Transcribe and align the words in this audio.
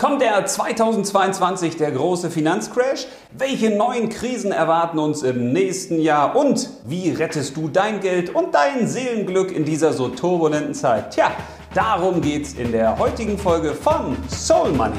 Kommt 0.00 0.22
der 0.22 0.46
2022 0.46 1.76
der 1.76 1.92
große 1.92 2.30
Finanzcrash? 2.30 3.06
Welche 3.32 3.68
neuen 3.68 4.08
Krisen 4.08 4.50
erwarten 4.50 4.98
uns 4.98 5.22
im 5.22 5.52
nächsten 5.52 6.00
Jahr? 6.00 6.36
Und 6.36 6.70
wie 6.86 7.10
rettest 7.10 7.54
du 7.54 7.68
dein 7.68 8.00
Geld 8.00 8.34
und 8.34 8.54
dein 8.54 8.88
Seelenglück 8.88 9.54
in 9.54 9.66
dieser 9.66 9.92
so 9.92 10.08
turbulenten 10.08 10.72
Zeit? 10.72 11.10
Tja, 11.10 11.30
darum 11.74 12.22
geht's 12.22 12.54
in 12.54 12.72
der 12.72 12.98
heutigen 12.98 13.36
Folge 13.36 13.74
von 13.74 14.16
Soul 14.30 14.70
Money. 14.70 14.96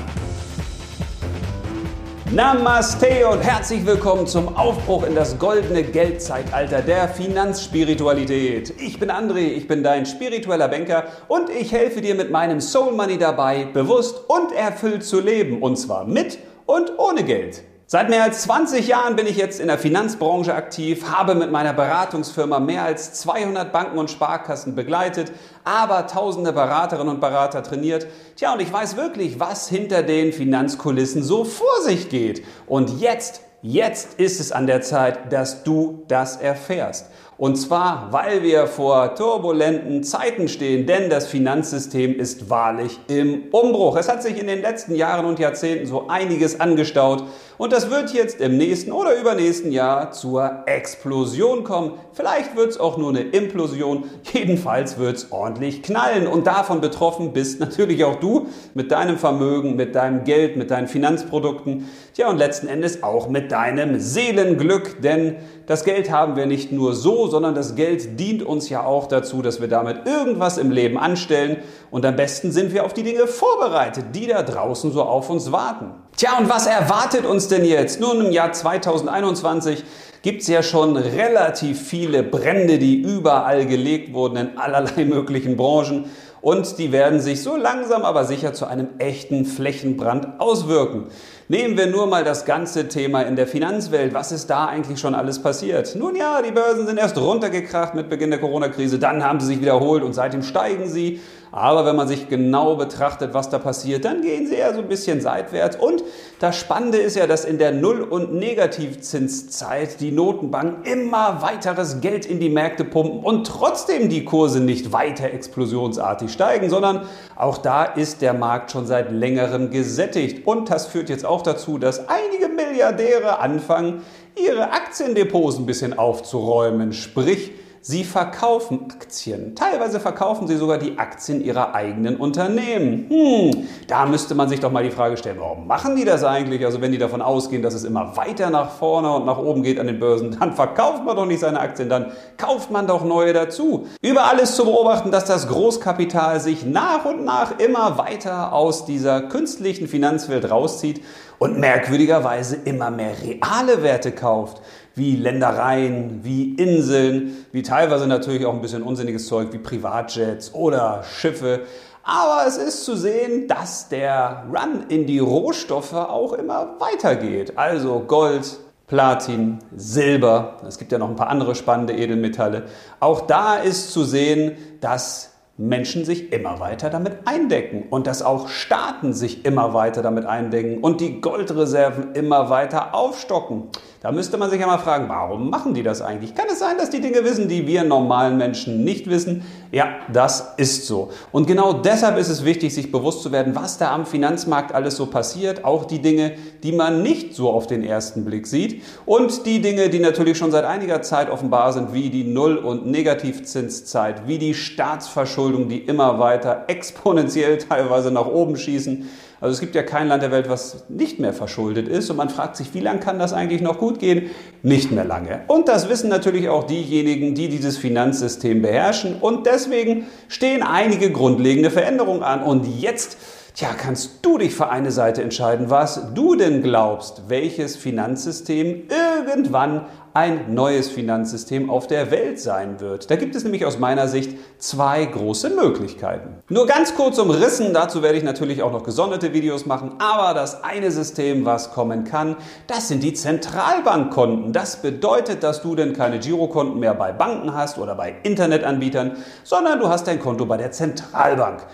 Namaste 2.33 3.27
und 3.27 3.41
herzlich 3.41 3.85
willkommen 3.85 4.25
zum 4.25 4.55
Aufbruch 4.55 5.03
in 5.03 5.15
das 5.15 5.37
goldene 5.37 5.83
Geldzeitalter 5.83 6.81
der 6.81 7.09
Finanzspiritualität. 7.09 8.73
Ich 8.79 8.97
bin 8.97 9.11
André, 9.11 9.49
ich 9.49 9.67
bin 9.67 9.83
dein 9.83 10.05
spiritueller 10.05 10.69
Banker 10.69 11.07
und 11.27 11.49
ich 11.49 11.73
helfe 11.73 11.99
dir 11.99 12.15
mit 12.15 12.31
meinem 12.31 12.61
Soul 12.61 12.93
Money 12.93 13.17
dabei, 13.17 13.65
bewusst 13.65 14.29
und 14.29 14.53
erfüllt 14.53 15.03
zu 15.03 15.19
leben 15.19 15.61
und 15.61 15.75
zwar 15.75 16.05
mit 16.05 16.37
und 16.67 16.97
ohne 16.97 17.25
Geld. 17.25 17.63
Seit 17.93 18.09
mehr 18.09 18.23
als 18.23 18.43
20 18.43 18.87
Jahren 18.87 19.17
bin 19.17 19.27
ich 19.27 19.35
jetzt 19.35 19.59
in 19.59 19.67
der 19.67 19.77
Finanzbranche 19.77 20.55
aktiv, 20.55 21.11
habe 21.11 21.35
mit 21.35 21.51
meiner 21.51 21.73
Beratungsfirma 21.73 22.61
mehr 22.61 22.85
als 22.85 23.11
200 23.15 23.73
Banken 23.73 23.97
und 23.97 24.09
Sparkassen 24.09 24.75
begleitet, 24.75 25.33
aber 25.65 26.07
tausende 26.07 26.53
Beraterinnen 26.53 27.15
und 27.15 27.19
Berater 27.19 27.63
trainiert. 27.63 28.07
Tja, 28.37 28.53
und 28.53 28.61
ich 28.61 28.71
weiß 28.71 28.95
wirklich, 28.95 29.41
was 29.41 29.67
hinter 29.67 30.03
den 30.03 30.31
Finanzkulissen 30.31 31.21
so 31.21 31.43
vor 31.43 31.81
sich 31.83 32.07
geht. 32.07 32.45
Und 32.65 33.01
jetzt, 33.01 33.41
jetzt 33.61 34.13
ist 34.21 34.39
es 34.39 34.53
an 34.53 34.67
der 34.67 34.79
Zeit, 34.79 35.33
dass 35.33 35.63
du 35.63 36.05
das 36.07 36.37
erfährst. 36.37 37.07
Und 37.41 37.55
zwar, 37.55 38.09
weil 38.11 38.43
wir 38.43 38.67
vor 38.67 39.15
turbulenten 39.15 40.03
Zeiten 40.03 40.47
stehen, 40.47 40.85
denn 40.85 41.09
das 41.09 41.25
Finanzsystem 41.25 42.19
ist 42.19 42.51
wahrlich 42.51 42.99
im 43.07 43.45
Umbruch. 43.51 43.97
Es 43.97 44.09
hat 44.09 44.21
sich 44.21 44.39
in 44.39 44.45
den 44.45 44.61
letzten 44.61 44.93
Jahren 44.93 45.25
und 45.25 45.39
Jahrzehnten 45.39 45.87
so 45.87 46.07
einiges 46.07 46.59
angestaut 46.59 47.23
und 47.61 47.71
das 47.71 47.91
wird 47.91 48.11
jetzt 48.11 48.41
im 48.41 48.57
nächsten 48.57 48.91
oder 48.91 49.15
übernächsten 49.15 49.71
Jahr 49.71 50.11
zur 50.13 50.63
Explosion 50.65 51.63
kommen. 51.63 51.91
Vielleicht 52.11 52.55
wird 52.55 52.71
es 52.71 52.79
auch 52.79 52.97
nur 52.97 53.09
eine 53.09 53.21
Implosion. 53.21 54.05
Jedenfalls 54.33 54.97
wird 54.97 55.17
es 55.17 55.31
ordentlich 55.31 55.83
knallen. 55.83 56.25
Und 56.25 56.47
davon 56.47 56.81
betroffen 56.81 57.33
bist 57.33 57.59
natürlich 57.59 58.03
auch 58.03 58.15
du 58.15 58.47
mit 58.73 58.91
deinem 58.91 59.19
Vermögen, 59.19 59.75
mit 59.75 59.93
deinem 59.93 60.23
Geld, 60.23 60.57
mit 60.57 60.71
deinen 60.71 60.87
Finanzprodukten. 60.87 61.87
Tja, 62.15 62.29
und 62.31 62.37
letzten 62.39 62.67
Endes 62.67 63.03
auch 63.03 63.29
mit 63.29 63.51
deinem 63.51 63.99
Seelenglück. 63.99 64.99
Denn 65.03 65.35
das 65.67 65.83
Geld 65.83 66.09
haben 66.09 66.35
wir 66.35 66.47
nicht 66.47 66.71
nur 66.71 66.95
so, 66.95 67.27
sondern 67.27 67.53
das 67.53 67.75
Geld 67.75 68.19
dient 68.19 68.41
uns 68.41 68.69
ja 68.69 68.83
auch 68.83 69.05
dazu, 69.05 69.43
dass 69.43 69.61
wir 69.61 69.67
damit 69.67 70.07
irgendwas 70.07 70.57
im 70.57 70.71
Leben 70.71 70.97
anstellen. 70.97 71.57
Und 71.91 72.05
am 72.05 72.15
besten 72.15 72.53
sind 72.53 72.73
wir 72.73 72.85
auf 72.85 72.93
die 72.93 73.03
Dinge 73.03 73.27
vorbereitet, 73.27 74.05
die 74.15 74.25
da 74.25 74.43
draußen 74.43 74.93
so 74.93 75.03
auf 75.03 75.29
uns 75.29 75.51
warten. 75.51 75.91
Tja, 76.15 76.37
und 76.39 76.49
was 76.49 76.65
erwartet 76.65 77.25
uns 77.25 77.49
denn 77.49 77.65
jetzt? 77.65 77.99
Nun 77.99 78.25
im 78.25 78.31
Jahr 78.31 78.53
2021 78.53 79.83
gibt 80.21 80.41
es 80.41 80.47
ja 80.47 80.63
schon 80.63 80.95
relativ 80.95 81.81
viele 81.81 82.23
Brände, 82.23 82.79
die 82.79 83.01
überall 83.01 83.65
gelegt 83.65 84.13
wurden 84.13 84.37
in 84.37 84.57
allerlei 84.57 85.03
möglichen 85.05 85.57
Branchen. 85.57 86.05
Und 86.39 86.79
die 86.79 86.91
werden 86.91 87.19
sich 87.19 87.43
so 87.43 87.55
langsam 87.55 88.03
aber 88.03 88.25
sicher 88.25 88.53
zu 88.53 88.65
einem 88.65 88.87
echten 88.97 89.45
Flächenbrand 89.45 90.39
auswirken. 90.39 91.07
Nehmen 91.49 91.77
wir 91.77 91.85
nur 91.85 92.07
mal 92.07 92.23
das 92.23 92.45
ganze 92.45 92.87
Thema 92.87 93.21
in 93.23 93.35
der 93.35 93.45
Finanzwelt. 93.45 94.13
Was 94.15 94.31
ist 94.31 94.49
da 94.49 94.65
eigentlich 94.65 94.99
schon 94.99 95.13
alles 95.13 95.43
passiert? 95.43 95.95
Nun 95.95 96.15
ja, 96.15 96.41
die 96.41 96.51
Börsen 96.51 96.87
sind 96.87 96.97
erst 96.97 97.17
runtergekracht 97.17 97.93
mit 97.93 98.09
Beginn 98.09 98.31
der 98.31 98.39
Corona-Krise, 98.39 98.97
dann 98.97 99.23
haben 99.23 99.39
sie 99.39 99.47
sich 99.47 99.61
wiederholt 99.61 100.01
und 100.01 100.13
seitdem 100.13 100.41
steigen 100.41 100.87
sie. 100.87 101.19
Aber 101.51 101.85
wenn 101.85 101.97
man 101.97 102.07
sich 102.07 102.29
genau 102.29 102.75
betrachtet, 102.75 103.33
was 103.33 103.49
da 103.49 103.59
passiert, 103.59 104.05
dann 104.05 104.21
gehen 104.21 104.47
sie 104.47 104.55
eher 104.55 104.73
so 104.73 104.79
ein 104.79 104.87
bisschen 104.87 105.19
seitwärts. 105.19 105.75
Und 105.75 106.01
das 106.39 106.57
Spannende 106.57 106.97
ist 106.97 107.17
ja, 107.17 107.27
dass 107.27 107.43
in 107.43 107.57
der 107.57 107.73
Null- 107.73 108.03
und 108.03 108.33
Negativzinszeit 108.33 109.99
die 109.99 110.11
Notenbanken 110.11 110.85
immer 110.85 111.41
weiteres 111.41 111.99
Geld 111.99 112.25
in 112.25 112.39
die 112.39 112.49
Märkte 112.49 112.85
pumpen 112.85 113.19
und 113.19 113.45
trotzdem 113.45 114.07
die 114.07 114.23
Kurse 114.23 114.61
nicht 114.61 114.93
weiter 114.93 115.25
explosionsartig 115.25 116.31
steigen, 116.31 116.69
sondern 116.69 117.01
auch 117.35 117.57
da 117.57 117.83
ist 117.83 118.21
der 118.21 118.33
Markt 118.33 118.71
schon 118.71 118.85
seit 118.85 119.11
längerem 119.11 119.71
gesättigt. 119.71 120.47
Und 120.47 120.69
das 120.69 120.87
führt 120.87 121.09
jetzt 121.09 121.25
auch 121.25 121.41
dazu, 121.41 121.77
dass 121.77 122.07
einige 122.07 122.47
Milliardäre 122.47 123.39
anfangen, 123.39 124.03
ihre 124.35 124.71
Aktiendepots 124.71 125.57
ein 125.57 125.65
bisschen 125.65 125.97
aufzuräumen. 125.99 126.93
Sprich, 126.93 127.51
Sie 127.83 128.03
verkaufen 128.03 128.91
Aktien. 128.91 129.55
Teilweise 129.55 129.99
verkaufen 129.99 130.47
sie 130.47 130.55
sogar 130.55 130.77
die 130.77 130.99
Aktien 130.99 131.43
ihrer 131.43 131.73
eigenen 131.73 132.15
Unternehmen. 132.17 133.09
Hm, 133.09 133.67
da 133.87 134.05
müsste 134.05 134.35
man 134.35 134.49
sich 134.49 134.59
doch 134.59 134.71
mal 134.71 134.83
die 134.83 134.91
Frage 134.91 135.17
stellen, 135.17 135.37
warum 135.39 135.65
machen 135.65 135.95
die 135.95 136.05
das 136.05 136.23
eigentlich? 136.23 136.63
Also 136.63 136.79
wenn 136.79 136.91
die 136.91 136.99
davon 136.99 137.23
ausgehen, 137.23 137.63
dass 137.63 137.73
es 137.73 137.83
immer 137.83 138.15
weiter 138.15 138.51
nach 138.51 138.69
vorne 138.69 139.11
und 139.11 139.25
nach 139.25 139.39
oben 139.39 139.63
geht 139.63 139.79
an 139.79 139.87
den 139.87 139.99
Börsen, 139.99 140.37
dann 140.39 140.53
verkauft 140.53 141.03
man 141.03 141.15
doch 141.15 141.25
nicht 141.25 141.39
seine 141.39 141.59
Aktien, 141.59 141.89
dann 141.89 142.11
kauft 142.37 142.69
man 142.69 142.85
doch 142.85 143.03
neue 143.03 143.33
dazu. 143.33 143.87
Überall 144.03 144.37
ist 144.37 144.55
zu 144.55 144.65
beobachten, 144.65 145.09
dass 145.09 145.25
das 145.25 145.47
Großkapital 145.47 146.39
sich 146.39 146.63
nach 146.63 147.05
und 147.05 147.25
nach 147.25 147.57
immer 147.57 147.97
weiter 147.97 148.53
aus 148.53 148.85
dieser 148.85 149.23
künstlichen 149.23 149.87
Finanzwelt 149.87 150.51
rauszieht 150.51 151.01
und 151.39 151.57
merkwürdigerweise 151.57 152.57
immer 152.65 152.91
mehr 152.91 153.13
reale 153.23 153.81
Werte 153.81 154.11
kauft 154.11 154.61
wie 155.01 155.15
Ländereien, 155.15 156.19
wie 156.21 156.53
Inseln, 156.53 157.35
wie 157.51 157.63
teilweise 157.63 158.05
natürlich 158.05 158.45
auch 158.45 158.53
ein 158.53 158.61
bisschen 158.61 158.83
unsinniges 158.83 159.25
Zeug 159.25 159.51
wie 159.51 159.57
Privatjets 159.57 160.53
oder 160.53 161.03
Schiffe. 161.03 161.61
Aber 162.03 162.45
es 162.47 162.57
ist 162.57 162.85
zu 162.85 162.95
sehen, 162.95 163.47
dass 163.47 163.89
der 163.89 164.43
Run 164.47 164.85
in 164.89 165.07
die 165.07 165.17
Rohstoffe 165.17 165.95
auch 165.95 166.33
immer 166.33 166.75
weitergeht. 166.77 167.57
Also 167.57 168.01
Gold, 168.01 168.59
Platin, 168.85 169.57
Silber, 169.75 170.57
es 170.67 170.77
gibt 170.77 170.91
ja 170.91 170.99
noch 170.99 171.09
ein 171.09 171.15
paar 171.15 171.29
andere 171.29 171.55
spannende 171.55 171.93
Edelmetalle. 171.93 172.65
Auch 172.99 173.21
da 173.21 173.55
ist 173.55 173.91
zu 173.91 174.03
sehen, 174.03 174.55
dass 174.81 175.30
Menschen 175.61 176.05
sich 176.05 176.33
immer 176.33 176.59
weiter 176.59 176.89
damit 176.89 177.19
eindecken 177.25 177.83
und 177.91 178.07
dass 178.07 178.23
auch 178.23 178.49
Staaten 178.49 179.13
sich 179.13 179.45
immer 179.45 179.75
weiter 179.75 180.01
damit 180.01 180.25
eindecken 180.25 180.79
und 180.79 181.01
die 181.01 181.21
Goldreserven 181.21 182.15
immer 182.15 182.49
weiter 182.49 182.95
aufstocken. 182.95 183.65
Da 184.01 184.11
müsste 184.11 184.39
man 184.39 184.49
sich 184.49 184.59
ja 184.59 184.65
mal 184.65 184.79
fragen, 184.79 185.07
warum 185.07 185.51
machen 185.51 185.75
die 185.75 185.83
das 185.83 186.01
eigentlich? 186.01 186.33
Kann 186.33 186.47
es 186.51 186.57
sein, 186.57 186.79
dass 186.79 186.89
die 186.89 186.99
Dinge 186.99 187.23
wissen, 187.23 187.47
die 187.47 187.67
wir 187.67 187.83
normalen 187.83 188.37
Menschen 188.37 188.83
nicht 188.83 189.07
wissen? 189.07 189.43
Ja, 189.71 189.99
das 190.11 190.53
ist 190.57 190.85
so. 190.85 191.11
Und 191.31 191.47
genau 191.47 191.71
deshalb 191.71 192.17
ist 192.17 192.27
es 192.27 192.43
wichtig, 192.43 192.73
sich 192.73 192.91
bewusst 192.91 193.23
zu 193.23 193.31
werden, 193.31 193.55
was 193.55 193.77
da 193.77 193.93
am 193.93 194.05
Finanzmarkt 194.05 194.75
alles 194.75 194.97
so 194.97 195.05
passiert. 195.05 195.63
Auch 195.63 195.85
die 195.85 195.99
Dinge, 195.99 196.33
die 196.61 196.73
man 196.73 197.03
nicht 197.03 197.33
so 197.35 197.49
auf 197.49 197.67
den 197.67 197.81
ersten 197.81 198.25
Blick 198.25 198.47
sieht. 198.47 198.83
Und 199.05 199.45
die 199.45 199.61
Dinge, 199.61 199.89
die 199.89 199.99
natürlich 199.99 200.37
schon 200.37 200.51
seit 200.51 200.65
einiger 200.65 201.01
Zeit 201.01 201.29
offenbar 201.29 201.71
sind, 201.71 201.93
wie 201.93 202.09
die 202.09 202.25
Null- 202.25 202.57
und 202.57 202.85
Negativzinszeit, 202.85 204.27
wie 204.27 204.39
die 204.39 204.53
Staatsverschuldung, 204.53 205.69
die 205.69 205.79
immer 205.79 206.19
weiter 206.19 206.65
exponentiell 206.67 207.57
teilweise 207.57 208.11
nach 208.11 208.27
oben 208.27 208.57
schießen 208.57 209.07
also 209.41 209.53
es 209.53 209.59
gibt 209.59 209.73
ja 209.73 209.81
kein 209.81 210.07
Land 210.07 210.21
der 210.21 210.29
Welt, 210.29 210.49
was 210.49 210.85
nicht 210.87 211.19
mehr 211.19 211.33
verschuldet 211.33 211.87
ist. 211.87 212.11
Und 212.11 212.17
man 212.17 212.29
fragt 212.29 212.55
sich, 212.55 212.75
wie 212.75 212.79
lange 212.79 212.99
kann 212.99 213.17
das 213.17 213.33
eigentlich 213.33 213.61
noch 213.61 213.79
gut 213.79 213.97
gehen? 213.97 214.29
Nicht 214.61 214.91
mehr 214.91 215.03
lange. 215.03 215.41
Und 215.47 215.67
das 215.67 215.89
wissen 215.89 216.09
natürlich 216.09 216.47
auch 216.47 216.65
diejenigen, 216.65 217.33
die 217.33 217.49
dieses 217.49 217.79
Finanzsystem 217.79 218.61
beherrschen. 218.61 219.15
Und 219.19 219.47
deswegen 219.47 220.05
stehen 220.27 220.61
einige 220.61 221.11
grundlegende 221.11 221.71
Veränderungen 221.71 222.21
an. 222.21 222.43
Und 222.43 222.67
jetzt 222.79 223.17
Tja, 223.53 223.69
kannst 223.77 224.19
du 224.21 224.37
dich 224.37 224.55
für 224.55 224.69
eine 224.69 224.91
Seite 224.91 225.21
entscheiden, 225.21 225.69
was 225.69 226.13
du 226.13 226.35
denn 226.35 226.63
glaubst, 226.63 227.23
welches 227.27 227.75
Finanzsystem 227.75 228.83
irgendwann 228.87 229.87
ein 230.13 230.53
neues 230.53 230.89
Finanzsystem 230.89 231.69
auf 231.69 231.85
der 231.85 232.11
Welt 232.11 232.39
sein 232.39 232.79
wird. 232.79 233.11
Da 233.11 233.17
gibt 233.17 233.35
es 233.35 233.43
nämlich 233.43 233.65
aus 233.65 233.77
meiner 233.77 234.07
Sicht 234.07 234.37
zwei 234.57 235.03
große 235.05 235.49
Möglichkeiten. 235.49 236.37
Nur 236.47 236.65
ganz 236.65 236.95
kurz 236.95 237.17
umrissen, 237.19 237.73
dazu 237.73 238.01
werde 238.01 238.17
ich 238.17 238.23
natürlich 238.23 238.63
auch 238.63 238.71
noch 238.71 238.83
gesonderte 238.83 239.33
Videos 239.33 239.65
machen, 239.65 239.95
aber 239.99 240.33
das 240.33 240.63
eine 240.63 240.89
System, 240.89 241.43
was 241.43 241.71
kommen 241.73 242.05
kann, 242.05 242.37
das 242.67 242.87
sind 242.87 243.03
die 243.03 243.13
Zentralbankkonten. 243.13 244.53
Das 244.53 244.81
bedeutet, 244.81 245.43
dass 245.43 245.61
du 245.61 245.75
denn 245.75 245.91
keine 245.91 246.19
Girokonten 246.19 246.79
mehr 246.79 246.93
bei 246.93 247.11
Banken 247.11 247.53
hast 247.53 247.77
oder 247.77 247.95
bei 247.95 248.15
Internetanbietern, 248.23 249.17
sondern 249.43 249.79
du 249.79 249.89
hast 249.89 250.07
dein 250.07 250.19
Konto 250.19 250.45
bei 250.45 250.55
der 250.55 250.71
Zentralbank. 250.71 251.65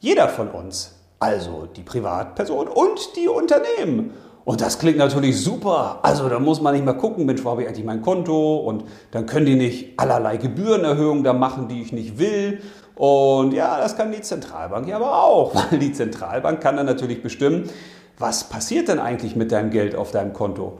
Jeder 0.00 0.28
von 0.28 0.48
uns 0.48 1.01
also 1.22 1.68
die 1.76 1.82
Privatperson 1.82 2.66
und 2.66 3.14
die 3.14 3.28
Unternehmen. 3.28 4.12
Und 4.44 4.60
das 4.60 4.80
klingt 4.80 4.98
natürlich 4.98 5.40
super. 5.40 6.00
Also 6.02 6.28
da 6.28 6.40
muss 6.40 6.60
man 6.60 6.74
nicht 6.74 6.84
mehr 6.84 6.94
gucken, 6.94 7.26
Mensch, 7.26 7.44
wo 7.44 7.50
habe 7.50 7.62
ich 7.62 7.68
eigentlich 7.68 7.84
mein 7.84 8.02
Konto? 8.02 8.56
Und 8.56 8.82
dann 9.12 9.26
können 9.26 9.46
die 9.46 9.54
nicht 9.54 10.00
allerlei 10.00 10.36
Gebührenerhöhungen 10.36 11.22
da 11.22 11.32
machen, 11.32 11.68
die 11.68 11.80
ich 11.80 11.92
nicht 11.92 12.18
will. 12.18 12.60
Und 12.96 13.52
ja, 13.52 13.78
das 13.78 13.96
kann 13.96 14.10
die 14.10 14.20
Zentralbank 14.20 14.88
ja 14.88 14.96
aber 14.96 15.22
auch, 15.22 15.54
weil 15.70 15.78
die 15.78 15.92
Zentralbank 15.92 16.60
kann 16.60 16.76
dann 16.76 16.86
natürlich 16.86 17.22
bestimmen, 17.22 17.70
was 18.18 18.48
passiert 18.48 18.88
denn 18.88 18.98
eigentlich 18.98 19.36
mit 19.36 19.52
deinem 19.52 19.70
Geld 19.70 19.94
auf 19.94 20.10
deinem 20.10 20.32
Konto? 20.32 20.78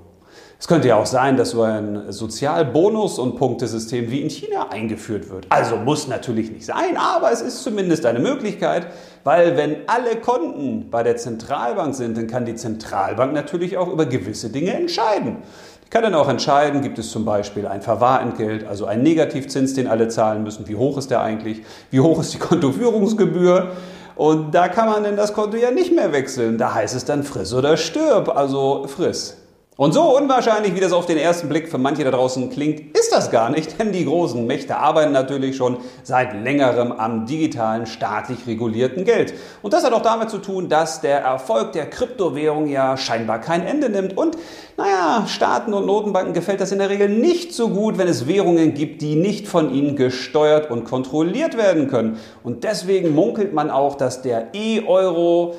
Es 0.62 0.68
könnte 0.68 0.86
ja 0.86 0.94
auch 0.94 1.06
sein, 1.06 1.36
dass 1.36 1.50
so 1.50 1.62
ein 1.62 2.10
Sozialbonus- 2.10 3.18
und 3.18 3.34
Punktesystem 3.34 4.12
wie 4.12 4.20
in 4.20 4.30
China 4.30 4.68
eingeführt 4.70 5.28
wird. 5.28 5.46
Also 5.48 5.74
muss 5.74 6.06
natürlich 6.06 6.52
nicht 6.52 6.64
sein, 6.64 6.96
aber 6.96 7.32
es 7.32 7.40
ist 7.40 7.64
zumindest 7.64 8.06
eine 8.06 8.20
Möglichkeit, 8.20 8.86
Weil 9.24 9.56
wenn 9.56 9.76
alle 9.86 10.16
Konten 10.16 10.90
bei 10.90 11.02
der 11.02 11.16
Zentralbank 11.16 11.94
sind, 11.94 12.16
dann 12.16 12.26
kann 12.26 12.44
die 12.44 12.56
Zentralbank 12.56 13.32
natürlich 13.32 13.76
auch 13.76 13.88
über 13.88 14.06
gewisse 14.06 14.50
Dinge 14.50 14.72
entscheiden. 14.72 15.38
Die 15.86 15.90
kann 15.90 16.02
dann 16.02 16.14
auch 16.14 16.28
entscheiden, 16.28 16.82
gibt 16.82 16.98
es 16.98 17.10
zum 17.10 17.24
Beispiel 17.24 17.66
ein 17.66 17.82
Verwahrentgelt, 17.82 18.66
also 18.66 18.86
einen 18.86 19.02
Negativzins, 19.02 19.74
den 19.74 19.86
alle 19.86 20.08
zahlen 20.08 20.42
müssen. 20.42 20.66
Wie 20.66 20.76
hoch 20.76 20.98
ist 20.98 21.10
der 21.10 21.20
eigentlich? 21.20 21.62
Wie 21.90 22.00
hoch 22.00 22.20
ist 22.20 22.34
die 22.34 22.38
Kontoführungsgebühr? 22.38 23.70
Und 24.16 24.54
da 24.54 24.68
kann 24.68 24.88
man 24.88 25.04
denn 25.04 25.16
das 25.16 25.32
Konto 25.32 25.56
ja 25.56 25.70
nicht 25.70 25.94
mehr 25.94 26.12
wechseln. 26.12 26.58
Da 26.58 26.74
heißt 26.74 26.94
es 26.94 27.04
dann 27.04 27.22
friss 27.22 27.54
oder 27.54 27.76
stirb, 27.76 28.28
also 28.34 28.86
friss. 28.88 29.41
Und 29.78 29.94
so 29.94 30.14
unwahrscheinlich, 30.18 30.74
wie 30.74 30.80
das 30.80 30.92
auf 30.92 31.06
den 31.06 31.16
ersten 31.16 31.48
Blick 31.48 31.70
für 31.70 31.78
manche 31.78 32.04
da 32.04 32.10
draußen 32.10 32.50
klingt, 32.50 32.94
ist 32.94 33.10
das 33.10 33.30
gar 33.30 33.48
nicht, 33.48 33.80
denn 33.80 33.90
die 33.90 34.04
großen 34.04 34.46
Mächte 34.46 34.76
arbeiten 34.76 35.12
natürlich 35.12 35.56
schon 35.56 35.78
seit 36.02 36.34
längerem 36.34 36.92
am 36.92 37.24
digitalen, 37.24 37.86
staatlich 37.86 38.46
regulierten 38.46 39.06
Geld. 39.06 39.32
Und 39.62 39.72
das 39.72 39.82
hat 39.82 39.94
auch 39.94 40.02
damit 40.02 40.28
zu 40.28 40.36
tun, 40.38 40.68
dass 40.68 41.00
der 41.00 41.20
Erfolg 41.20 41.72
der 41.72 41.88
Kryptowährung 41.88 42.66
ja 42.66 42.98
scheinbar 42.98 43.40
kein 43.40 43.66
Ende 43.66 43.88
nimmt. 43.88 44.14
Und 44.14 44.36
naja, 44.76 45.24
Staaten 45.26 45.72
und 45.72 45.86
Notenbanken 45.86 46.34
gefällt 46.34 46.60
das 46.60 46.72
in 46.72 46.78
der 46.78 46.90
Regel 46.90 47.08
nicht 47.08 47.54
so 47.54 47.70
gut, 47.70 47.96
wenn 47.96 48.08
es 48.08 48.26
Währungen 48.26 48.74
gibt, 48.74 49.00
die 49.00 49.14
nicht 49.14 49.48
von 49.48 49.72
ihnen 49.72 49.96
gesteuert 49.96 50.70
und 50.70 50.84
kontrolliert 50.84 51.56
werden 51.56 51.88
können. 51.88 52.18
Und 52.44 52.64
deswegen 52.64 53.14
munkelt 53.14 53.54
man 53.54 53.70
auch, 53.70 53.94
dass 53.94 54.20
der 54.20 54.48
E-Euro 54.52 55.54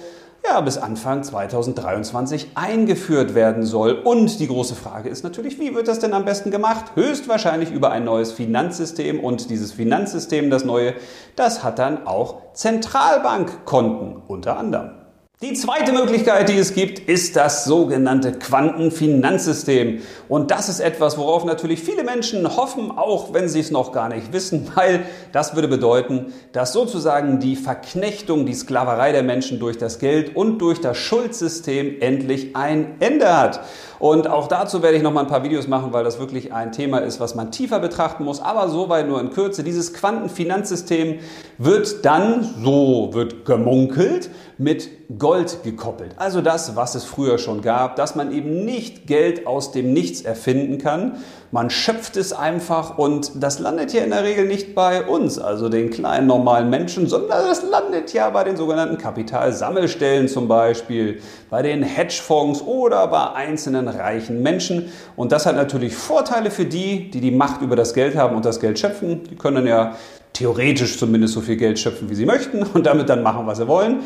ja, 0.46 0.60
bis 0.62 0.78
Anfang 0.78 1.24
2023 1.24 2.52
eingeführt 2.56 3.34
werden 3.34 3.64
soll. 3.64 3.94
Und 3.94 4.40
die 4.40 4.48
große 4.48 4.76
Frage 4.76 5.10
ist 5.10 5.24
natürlich, 5.24 5.60
wie 5.60 5.74
wird 5.74 5.88
das 5.88 6.00
denn 6.00 6.14
am 6.14 6.26
besten 6.26 6.52
gemacht? 6.52 6.92
Höchstwahrscheinlich 6.96 7.72
über 7.72 7.92
ein 7.92 8.04
neues 8.04 8.32
Finanzsystem. 8.32 9.20
Und 9.20 9.50
dieses 9.50 9.72
Finanzsystem, 9.72 10.50
das 10.50 10.66
neue, 10.66 10.96
das 11.36 11.64
hat 11.64 11.80
dann 11.80 12.06
auch 12.06 12.54
Zentralbankkonten 12.54 14.22
unter 14.28 14.58
anderem. 14.58 15.03
Die 15.42 15.54
zweite 15.54 15.92
Möglichkeit, 15.92 16.48
die 16.48 16.58
es 16.58 16.74
gibt, 16.74 17.00
ist 17.00 17.36
das 17.36 17.66
sogenannte 17.66 18.32
Quantenfinanzsystem. 18.32 20.02
Und 20.30 20.52
das 20.52 20.70
ist 20.70 20.80
etwas, 20.80 21.18
worauf 21.18 21.44
natürlich 21.44 21.82
viele 21.82 22.06
Menschen 22.06 22.56
hoffen, 22.56 22.92
auch 22.92 23.34
wenn 23.34 23.50
sie 23.50 23.60
es 23.60 23.70
noch 23.70 23.92
gar 23.92 24.08
nicht 24.08 24.32
wissen, 24.32 24.72
weil 24.76 25.06
das 25.34 25.54
würde 25.56 25.68
bedeuten, 25.68 26.32
dass 26.54 26.72
sozusagen 26.72 27.40
die 27.40 27.58
Verknechtung, 27.58 28.46
die 28.46 28.54
Sklaverei 28.54 29.12
der 29.12 29.24
Menschen 29.24 29.60
durch 29.60 29.78
das 29.78 30.00
Geld 30.00 30.34
und 30.34 30.60
durch 30.60 30.80
das 30.80 30.98
Schuldsystem 30.98 32.00
endlich 32.00 32.56
ein 32.56 32.96
Ende 33.02 33.36
hat. 33.36 33.60
Und 34.00 34.28
auch 34.28 34.48
dazu 34.48 34.82
werde 34.84 34.98
ich 34.98 35.04
noch 35.04 35.14
mal 35.14 35.22
ein 35.22 35.28
paar 35.28 35.44
Videos 35.44 35.68
machen, 35.68 35.94
weil 35.94 36.04
das 36.04 36.20
wirklich 36.20 36.52
ein 36.52 36.72
Thema 36.74 36.98
ist, 37.00 37.20
was 37.20 37.36
man 37.36 37.52
tiefer 37.52 37.80
betrachten 37.80 38.26
muss. 38.26 38.42
Aber 38.42 38.68
soweit 38.68 39.08
nur 39.08 39.20
in 39.22 39.30
Kürze. 39.30 39.64
Dieses 39.64 39.94
Quantenfinanzsystem 39.94 41.20
wird 41.58 42.04
dann, 42.04 42.54
so 42.62 43.12
wird 43.14 43.46
gemunkelt, 43.46 44.30
mit 44.58 44.90
Gold 45.24 45.64
gekoppelt. 45.64 46.16
Also 46.18 46.42
das, 46.42 46.76
was 46.76 46.96
es 46.96 47.06
früher 47.06 47.38
schon 47.38 47.62
gab, 47.62 47.96
dass 47.96 48.14
man 48.14 48.34
eben 48.34 48.66
nicht 48.66 49.08
Geld 49.08 49.48
aus 49.48 49.72
dem 49.72 49.94
Nichts 49.94 50.20
erfinden 50.20 50.80
kann. 50.80 51.14
Man 51.50 51.70
schöpft 51.70 52.18
es 52.18 52.34
einfach 52.34 52.98
und 52.98 53.32
das 53.42 53.60
landet 53.60 53.92
hier 53.92 54.04
in 54.04 54.10
der 54.10 54.26
Regel 54.26 54.46
nicht 54.46 54.76
bei 54.76 55.02
uns, 55.02 55.40
also 55.40 55.70
den 55.70 55.92
kleinen 55.92 56.28
normalen 56.28 56.70
Menschen, 56.70 57.08
sondern 57.08 57.48
das 57.48 57.64
landet 57.64 58.12
ja 58.12 58.30
bei 58.32 58.44
den 58.44 58.58
sogenannten 58.58 58.98
Kapitalsammelstellen 58.98 60.28
zum 60.28 60.50
Beispiel, 60.50 61.22
bei 61.50 61.62
den 61.62 61.84
Hedgefonds 61.84 62.62
oder 62.62 63.08
bei 63.08 63.32
einzelnen 63.32 63.88
reichen 63.88 64.44
Menschen. 64.44 64.92
Und 65.16 65.32
das 65.32 65.46
hat 65.46 65.56
natürlich 65.56 65.96
Vorteile 65.96 66.52
für 66.52 66.66
die, 66.66 67.10
die 67.10 67.22
die 67.22 67.32
Macht 67.32 67.62
über 67.62 67.78
das 67.78 67.94
Geld 67.94 68.18
haben 68.18 68.36
und 68.36 68.44
das 68.44 68.60
Geld 68.60 68.78
schöpfen. 68.78 69.24
Die 69.24 69.38
können 69.38 69.66
ja 69.68 69.96
theoretisch 70.34 71.00
zumindest 71.00 71.36
so 71.36 71.40
viel 71.40 71.56
Geld 71.56 71.80
schöpfen, 71.80 72.10
wie 72.10 72.16
sie 72.16 72.26
möchten 72.26 72.62
und 72.64 72.86
damit 72.86 73.08
dann 73.08 73.24
machen, 73.24 73.48
was 73.48 73.60
sie 73.60 73.70
wollen. 73.70 74.02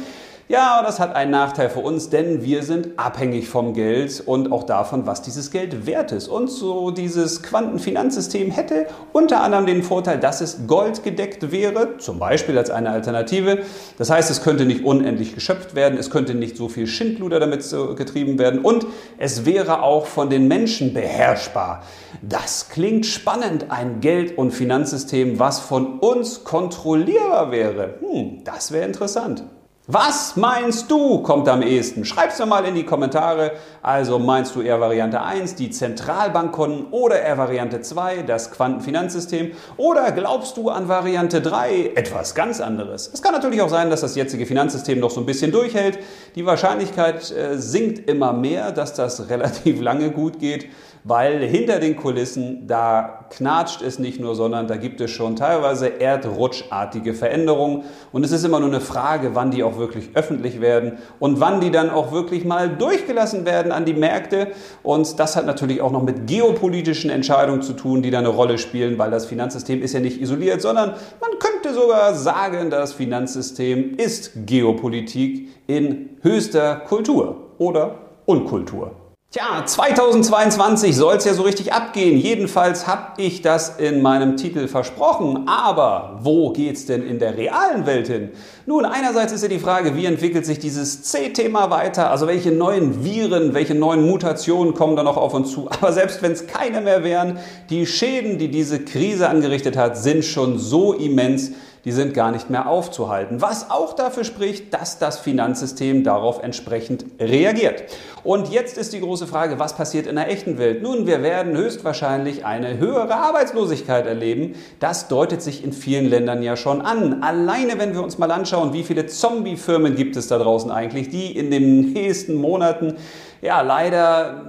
Ja, 0.50 0.82
das 0.82 1.02
hat 1.02 1.14
einen 1.14 1.32
Nachteil 1.32 1.70
für 1.70 1.82
uns, 1.82 2.10
denn 2.10 2.42
wir 2.42 2.64
sind 2.64 2.98
abhängig 2.98 3.50
vom 3.50 3.74
Geld 3.74 4.24
und 4.26 4.50
auch 4.54 4.64
davon, 4.64 5.06
was 5.06 5.22
dieses 5.22 5.52
Geld 5.52 5.86
wert 5.86 6.14
ist. 6.14 6.30
Und 6.30 6.50
so 6.50 6.90
dieses 6.90 7.44
Quantenfinanzsystem 7.44 8.52
hätte 8.52 8.88
unter 9.12 9.42
anderem 9.42 9.66
den 9.66 9.84
Vorteil, 9.84 10.22
dass 10.22 10.40
es 10.40 10.66
goldgedeckt 10.66 11.52
wäre, 11.52 11.98
zum 11.98 12.18
Beispiel 12.18 12.58
als 12.58 12.70
eine 12.70 12.92
Alternative. 12.92 13.64
Das 13.98 14.10
heißt, 14.10 14.32
es 14.32 14.42
könnte 14.42 14.64
nicht 14.64 14.86
unendlich 14.86 15.36
geschöpft 15.36 15.76
werden, 15.76 16.00
es 16.00 16.10
könnte 16.12 16.34
nicht 16.34 16.56
so 16.56 16.70
viel 16.70 16.88
Schindluder 16.88 17.42
damit 17.42 17.70
getrieben 17.98 18.40
werden 18.40 18.62
und 18.62 18.88
es 19.18 19.46
wäre 19.46 19.84
auch 19.84 20.06
von 20.06 20.30
den 20.30 20.48
Menschen 20.48 20.94
beherrschbar. 20.94 21.84
Das 22.22 22.70
klingt 22.70 23.06
spannend, 23.06 23.66
ein 23.70 24.00
Geld- 24.00 24.38
und 24.38 24.52
Finanzsystem, 24.52 25.40
was 25.40 25.60
von 25.60 26.00
uns 26.00 26.46
kontrollierbar 26.46 27.52
wäre. 27.52 27.96
Hm, 28.00 28.46
das 28.46 28.72
wäre 28.72 28.86
interessant. 28.86 29.44
Was 29.90 30.36
meinst 30.36 30.92
du 30.92 31.20
kommt 31.20 31.48
am 31.48 31.62
ehesten? 31.62 32.04
Schreib's 32.04 32.38
mir 32.40 32.46
mal 32.46 32.66
in 32.66 32.76
die 32.76 32.84
Kommentare. 32.84 33.54
Also 33.82 34.20
meinst 34.20 34.54
du 34.54 34.62
eher 34.62 34.82
Variante 34.82 35.22
1, 35.22 35.56
die 35.56 35.70
Zentralbankkonten 35.70 36.88
oder 36.92 37.22
eher 37.22 37.38
Variante 37.38 37.80
2, 37.80 38.24
das 38.24 38.52
Quantenfinanzsystem? 38.52 39.54
Oder 39.78 40.12
glaubst 40.12 40.58
du 40.58 40.70
an 40.70 40.90
Variante 40.90 41.40
3 41.40 41.94
etwas 41.96 42.36
ganz 42.36 42.60
anderes? 42.60 43.10
Es 43.14 43.22
kann 43.22 43.32
natürlich 43.32 43.62
auch 43.62 43.70
sein, 43.70 43.90
dass 43.90 44.02
das 44.02 44.18
jetzige 44.18 44.46
Finanzsystem 44.46 45.00
noch 45.00 45.10
so 45.10 45.22
ein 45.22 45.26
bisschen 45.26 45.54
durchhält. 45.54 46.00
Die 46.36 46.46
Wahrscheinlichkeit 46.46 47.32
äh, 47.32 47.58
sinkt 47.58 48.10
immer 48.10 48.34
mehr, 48.34 48.74
dass 48.74 48.94
das 48.94 49.30
relativ 49.30 49.80
lange 49.80 50.12
gut 50.12 50.40
geht 50.40 50.68
weil 51.08 51.40
hinter 51.40 51.80
den 51.80 51.96
Kulissen, 51.96 52.68
da 52.68 53.26
knatscht 53.30 53.82
es 53.82 53.98
nicht 53.98 54.20
nur, 54.20 54.36
sondern 54.36 54.68
da 54.68 54.76
gibt 54.76 55.00
es 55.00 55.10
schon 55.10 55.38
teilweise 55.38 56.02
erdrutschartige 56.02 57.14
Veränderungen. 57.14 57.86
Und 58.12 58.26
es 58.26 58.34
ist 58.34 58.44
immer 58.44 58.60
nur 58.60 58.68
eine 58.68 58.82
Frage, 58.82 59.34
wann 59.34 59.52
die 59.52 59.64
auch 59.64 59.78
wirklich 59.78 60.10
öffentlich 60.16 60.60
werden 60.60 60.98
und 61.20 61.40
wann 61.40 61.62
die 61.62 61.72
dann 61.72 61.90
auch 61.90 62.12
wirklich 62.12 62.44
mal 62.44 62.68
durchgelassen 62.70 63.46
werden 63.46 63.72
an 63.72 63.86
die 63.86 63.94
Märkte. 63.94 64.50
Und 64.84 65.18
das 65.18 65.38
hat 65.38 65.46
natürlich 65.46 65.82
auch 65.82 65.92
noch 65.92 66.04
mit 66.04 66.28
geopolitischen 66.28 67.10
Entscheidungen 67.10 67.62
zu 67.62 67.74
tun, 67.74 68.02
die 68.02 68.12
da 68.12 68.20
eine 68.20 68.28
Rolle 68.28 68.58
spielen, 68.58 68.98
weil 68.98 69.10
das 69.10 69.26
Finanzsystem 69.28 69.82
ist 69.82 69.94
ja 69.94 70.02
nicht 70.02 70.20
isoliert, 70.22 70.62
sondern 70.62 70.90
man 71.22 71.32
könnte 71.40 71.74
sogar 71.74 72.16
sagen, 72.16 72.70
das 72.70 72.92
Finanzsystem 72.92 73.96
ist 73.96 74.32
Geopolitik 74.46 75.48
in 75.68 76.10
höchster 76.22 76.76
Kultur 76.76 77.54
oder 77.58 77.96
Unkultur. 78.26 79.07
Tja, 79.30 79.66
2022 79.66 80.96
soll 80.96 81.18
es 81.18 81.26
ja 81.26 81.34
so 81.34 81.42
richtig 81.42 81.74
abgehen. 81.74 82.18
Jedenfalls 82.18 82.88
habe 82.88 83.22
ich 83.22 83.42
das 83.42 83.78
in 83.78 84.02
meinem 84.02 84.38
Titel 84.38 84.70
versprochen. 84.70 85.50
Aber 85.50 86.20
wo 86.22 86.54
geht's 86.54 86.86
denn 86.86 87.06
in 87.06 87.20
der 87.20 87.36
realen 87.36 87.86
Welt 87.86 88.08
hin? 88.08 88.30
Nun, 88.66 88.86
einerseits 88.86 89.34
ist 89.34 89.42
ja 89.42 89.50
die 89.50 89.60
Frage, 89.60 89.98
wie 89.98 90.06
entwickelt 90.06 90.46
sich 90.46 90.60
dieses 90.60 91.04
C-Thema 91.04 91.70
weiter? 91.70 92.10
Also 92.10 92.26
welche 92.26 92.54
neuen 92.54 93.04
Viren, 93.04 93.54
welche 93.54 93.76
neuen 93.76 94.08
Mutationen 94.08 94.74
kommen 94.74 94.96
da 94.96 95.04
noch 95.04 95.18
auf 95.18 95.34
uns 95.34 95.52
zu? 95.52 95.68
Aber 95.70 95.92
selbst 95.92 96.22
wenn 96.22 96.32
es 96.32 96.48
keine 96.48 96.80
mehr 96.80 97.04
wären, 97.04 97.38
die 97.70 97.86
Schäden, 97.86 98.38
die 98.38 98.50
diese 98.50 98.80
Krise 98.80 99.28
angerichtet 99.28 99.76
hat, 99.76 99.98
sind 99.98 100.24
schon 100.24 100.58
so 100.58 100.94
immens, 100.94 101.52
die 101.88 101.94
sind 101.94 102.14
gar 102.14 102.32
nicht 102.34 102.50
mehr 102.50 102.68
aufzuhalten. 102.68 103.42
Was 103.42 103.72
auch 103.72 103.94
dafür 103.94 104.26
spricht, 104.26 104.74
dass 104.74 105.00
das 105.00 105.20
Finanzsystem 105.20 106.04
darauf 106.04 106.44
entsprechend 106.44 107.06
reagiert. 107.18 107.82
Und 108.26 108.52
jetzt 108.52 108.78
ist 108.78 108.92
die 108.92 109.00
große 109.00 109.26
Frage, 109.26 109.58
was 109.58 109.78
passiert 109.78 110.06
in 110.06 110.18
der 110.18 110.30
echten 110.30 110.58
Welt? 110.58 110.84
Nun, 110.84 111.08
wir 111.08 111.24
werden 111.24 111.56
höchstwahrscheinlich 111.56 112.44
eine 112.46 112.78
höhere 112.78 113.16
Arbeitslosigkeit 113.16 114.06
erleben. 114.06 114.56
Das 114.82 115.08
deutet 115.08 115.42
sich 115.42 115.64
in 115.64 115.72
vielen 115.72 116.10
Ländern 116.10 116.44
ja 116.44 116.58
schon 116.58 116.82
an. 116.82 117.24
Alleine, 117.24 117.80
wenn 117.80 117.94
wir 117.94 118.04
uns 118.04 118.18
mal 118.18 118.32
anschauen, 118.32 118.74
wie 118.74 118.84
viele 118.84 119.08
Zombie-Firmen 119.08 119.96
gibt 119.96 120.18
es 120.18 120.28
da 120.28 120.38
draußen 120.40 120.70
eigentlich, 120.70 121.08
die 121.08 121.38
in 121.38 121.52
den 121.52 121.94
nächsten 121.94 122.36
Monaten 122.36 122.96
ja 123.42 123.62
leider 123.62 124.44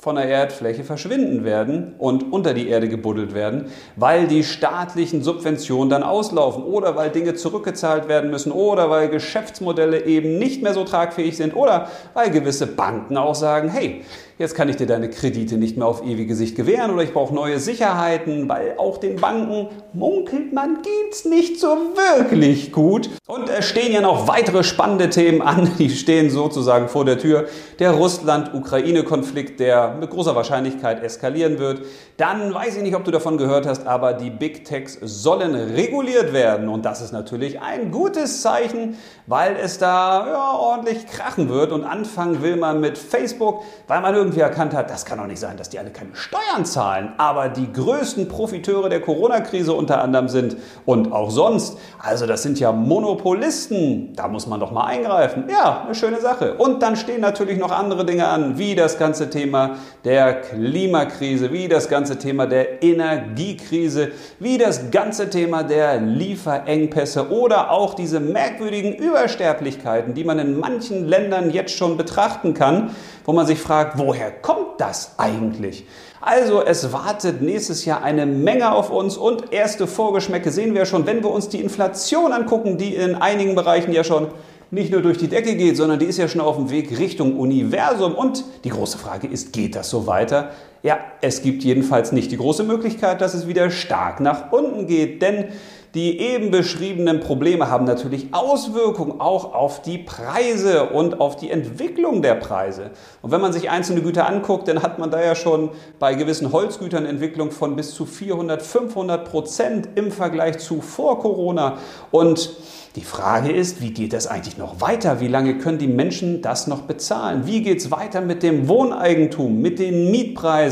von 0.00 0.16
der 0.16 0.26
Erdfläche 0.26 0.82
verschwinden 0.82 1.44
werden 1.44 1.94
und 1.98 2.32
unter 2.32 2.54
die 2.54 2.68
Erde 2.68 2.88
gebuddelt 2.88 3.34
werden, 3.34 3.66
weil 3.96 4.26
die 4.26 4.44
staatlichen 4.44 5.22
Subventionen 5.22 5.90
dann 5.90 6.02
auslaufen 6.02 6.64
oder 6.64 6.96
weil 6.96 7.10
Dinge 7.10 7.34
zurückgezahlt 7.34 8.08
werden 8.08 8.30
müssen 8.30 8.50
oder 8.50 8.88
weil 8.88 9.10
Geschäftsmodelle 9.10 10.06
eben 10.06 10.38
nicht 10.38 10.62
mehr 10.62 10.72
so 10.72 10.84
tragfähig 10.84 11.36
sind 11.36 11.54
oder 11.54 11.88
weil 12.14 12.30
gewisse 12.30 12.66
Banken 12.66 13.18
auch 13.18 13.34
sagen, 13.34 13.68
hey, 13.68 14.02
jetzt 14.40 14.54
kann 14.54 14.70
ich 14.70 14.76
dir 14.76 14.86
deine 14.86 15.10
Kredite 15.10 15.58
nicht 15.58 15.76
mehr 15.76 15.86
auf 15.86 16.02
ewige 16.02 16.34
Sicht 16.34 16.56
gewähren 16.56 16.90
oder 16.90 17.02
ich 17.02 17.12
brauche 17.12 17.34
neue 17.34 17.60
Sicherheiten, 17.60 18.48
weil 18.48 18.74
auch 18.78 18.96
den 18.96 19.16
Banken 19.16 19.68
munkelt 19.92 20.54
man 20.54 20.78
geht's 20.82 21.26
nicht 21.26 21.60
so 21.60 21.68
wirklich 21.68 22.72
gut. 22.72 23.10
Und 23.26 23.50
es 23.50 23.66
stehen 23.66 23.92
ja 23.92 24.00
noch 24.00 24.26
weitere 24.28 24.64
spannende 24.64 25.10
Themen 25.10 25.42
an, 25.42 25.70
die 25.78 25.90
stehen 25.90 26.30
sozusagen 26.30 26.88
vor 26.88 27.04
der 27.04 27.18
Tür. 27.18 27.48
Der 27.78 27.90
Russland-Ukraine-Konflikt, 27.92 29.60
der 29.60 29.96
mit 30.00 30.08
großer 30.08 30.34
Wahrscheinlichkeit 30.34 31.04
eskalieren 31.04 31.58
wird. 31.58 31.82
Dann 32.16 32.54
weiß 32.54 32.78
ich 32.78 32.82
nicht, 32.82 32.96
ob 32.96 33.04
du 33.04 33.10
davon 33.10 33.36
gehört 33.36 33.66
hast, 33.66 33.86
aber 33.86 34.14
die 34.14 34.30
Big 34.30 34.64
Techs 34.64 34.98
sollen 35.02 35.54
reguliert 35.54 36.32
werden. 36.32 36.68
Und 36.70 36.86
das 36.86 37.02
ist 37.02 37.12
natürlich 37.12 37.60
ein 37.60 37.90
gutes 37.90 38.40
Zeichen, 38.40 38.96
weil 39.26 39.56
es 39.62 39.76
da 39.76 40.26
ja, 40.26 40.52
ordentlich 40.58 41.06
krachen 41.06 41.50
wird. 41.50 41.72
Und 41.72 41.84
anfangen 41.84 42.42
will 42.42 42.56
man 42.56 42.80
mit 42.80 42.96
Facebook, 42.96 43.62
weil 43.86 44.00
man 44.00 44.14
irgendwie 44.30 44.42
erkannt 44.42 44.74
hat, 44.74 44.90
das 44.90 45.04
kann 45.04 45.18
doch 45.18 45.26
nicht 45.26 45.40
sein, 45.40 45.56
dass 45.56 45.68
die 45.68 45.78
alle 45.78 45.90
keine 45.90 46.14
Steuern 46.14 46.64
zahlen. 46.64 47.12
Aber 47.18 47.48
die 47.48 47.72
größten 47.72 48.28
Profiteure 48.28 48.88
der 48.88 49.00
Corona-Krise 49.00 49.72
unter 49.72 50.00
anderem 50.00 50.28
sind 50.28 50.56
und 50.86 51.12
auch 51.12 51.30
sonst. 51.30 51.78
Also 51.98 52.26
das 52.26 52.44
sind 52.44 52.60
ja 52.60 52.70
Monopolisten. 52.70 54.14
Da 54.14 54.28
muss 54.28 54.46
man 54.46 54.60
doch 54.60 54.70
mal 54.70 54.84
eingreifen. 54.84 55.44
Ja, 55.50 55.82
eine 55.84 55.96
schöne 55.96 56.20
Sache. 56.20 56.54
Und 56.54 56.80
dann 56.80 56.94
stehen 56.94 57.20
natürlich 57.20 57.58
noch 57.58 57.72
andere 57.72 58.06
Dinge 58.06 58.28
an, 58.28 58.56
wie 58.56 58.76
das 58.76 58.98
ganze 58.98 59.30
Thema 59.30 59.76
der 60.04 60.40
Klimakrise, 60.42 61.52
wie 61.52 61.66
das 61.66 61.88
ganze 61.88 62.16
Thema 62.16 62.46
der 62.46 62.82
Energiekrise, 62.84 64.12
wie 64.38 64.58
das 64.58 64.92
ganze 64.92 65.28
Thema 65.28 65.64
der 65.64 66.00
Lieferengpässe 66.00 67.30
oder 67.30 67.72
auch 67.72 67.94
diese 67.94 68.20
merkwürdigen 68.20 68.94
Übersterblichkeiten, 68.94 70.14
die 70.14 70.22
man 70.22 70.38
in 70.38 70.58
manchen 70.58 71.08
Ländern 71.08 71.50
jetzt 71.50 71.74
schon 71.74 71.96
betrachten 71.96 72.54
kann, 72.54 72.90
wo 73.30 73.32
man 73.32 73.46
sich 73.46 73.60
fragt, 73.60 73.96
woher 73.96 74.32
kommt 74.32 74.80
das 74.80 75.14
eigentlich? 75.16 75.86
Also 76.20 76.64
es 76.64 76.92
wartet 76.92 77.40
nächstes 77.42 77.84
Jahr 77.84 78.02
eine 78.02 78.26
Menge 78.26 78.72
auf 78.72 78.90
uns 78.90 79.16
und 79.16 79.52
erste 79.52 79.86
Vorgeschmäcke 79.86 80.50
sehen 80.50 80.74
wir 80.74 80.84
schon, 80.84 81.06
wenn 81.06 81.22
wir 81.22 81.30
uns 81.30 81.48
die 81.48 81.60
Inflation 81.60 82.32
angucken, 82.32 82.76
die 82.76 82.96
in 82.96 83.14
einigen 83.14 83.54
Bereichen 83.54 83.92
ja 83.92 84.02
schon 84.02 84.32
nicht 84.72 84.90
nur 84.90 85.00
durch 85.00 85.16
die 85.16 85.28
Decke 85.28 85.54
geht, 85.54 85.76
sondern 85.76 86.00
die 86.00 86.06
ist 86.06 86.18
ja 86.18 86.26
schon 86.26 86.40
auf 86.40 86.56
dem 86.56 86.70
Weg 86.70 86.98
Richtung 86.98 87.38
Universum. 87.38 88.16
Und 88.16 88.42
die 88.64 88.70
große 88.70 88.98
Frage 88.98 89.28
ist, 89.28 89.52
geht 89.52 89.76
das 89.76 89.90
so 89.90 90.08
weiter? 90.08 90.50
Ja, 90.82 90.98
es 91.20 91.42
gibt 91.42 91.62
jedenfalls 91.62 92.12
nicht 92.12 92.32
die 92.32 92.38
große 92.38 92.64
Möglichkeit, 92.64 93.20
dass 93.20 93.34
es 93.34 93.46
wieder 93.46 93.70
stark 93.70 94.20
nach 94.20 94.50
unten 94.50 94.86
geht, 94.86 95.20
denn 95.20 95.48
die 95.94 96.20
eben 96.20 96.52
beschriebenen 96.52 97.18
Probleme 97.18 97.68
haben 97.68 97.84
natürlich 97.84 98.28
Auswirkungen 98.32 99.20
auch 99.20 99.54
auf 99.54 99.82
die 99.82 99.98
Preise 99.98 100.84
und 100.90 101.20
auf 101.20 101.34
die 101.34 101.50
Entwicklung 101.50 102.22
der 102.22 102.36
Preise. 102.36 102.90
Und 103.22 103.32
wenn 103.32 103.40
man 103.40 103.52
sich 103.52 103.70
einzelne 103.70 104.00
Güter 104.00 104.28
anguckt, 104.28 104.68
dann 104.68 104.82
hat 104.82 105.00
man 105.00 105.10
da 105.10 105.20
ja 105.20 105.34
schon 105.34 105.70
bei 105.98 106.14
gewissen 106.14 106.52
Holzgütern 106.52 107.06
Entwicklung 107.06 107.50
von 107.50 107.74
bis 107.74 107.92
zu 107.92 108.06
400, 108.06 108.62
500 108.62 109.28
Prozent 109.28 109.88
im 109.96 110.12
Vergleich 110.12 110.58
zu 110.58 110.80
vor 110.80 111.18
Corona. 111.18 111.78
Und 112.12 112.50
die 112.96 113.04
Frage 113.04 113.52
ist, 113.52 113.80
wie 113.80 113.92
geht 113.92 114.12
das 114.12 114.26
eigentlich 114.26 114.58
noch 114.58 114.80
weiter? 114.80 115.20
Wie 115.20 115.28
lange 115.28 115.58
können 115.58 115.78
die 115.78 115.86
Menschen 115.86 116.42
das 116.42 116.66
noch 116.66 116.82
bezahlen? 116.82 117.46
Wie 117.46 117.62
geht 117.62 117.78
es 117.78 117.90
weiter 117.90 118.20
mit 118.20 118.42
dem 118.42 118.68
Wohneigentum, 118.68 119.60
mit 119.60 119.78
den 119.78 120.10
Mietpreisen? 120.10 120.69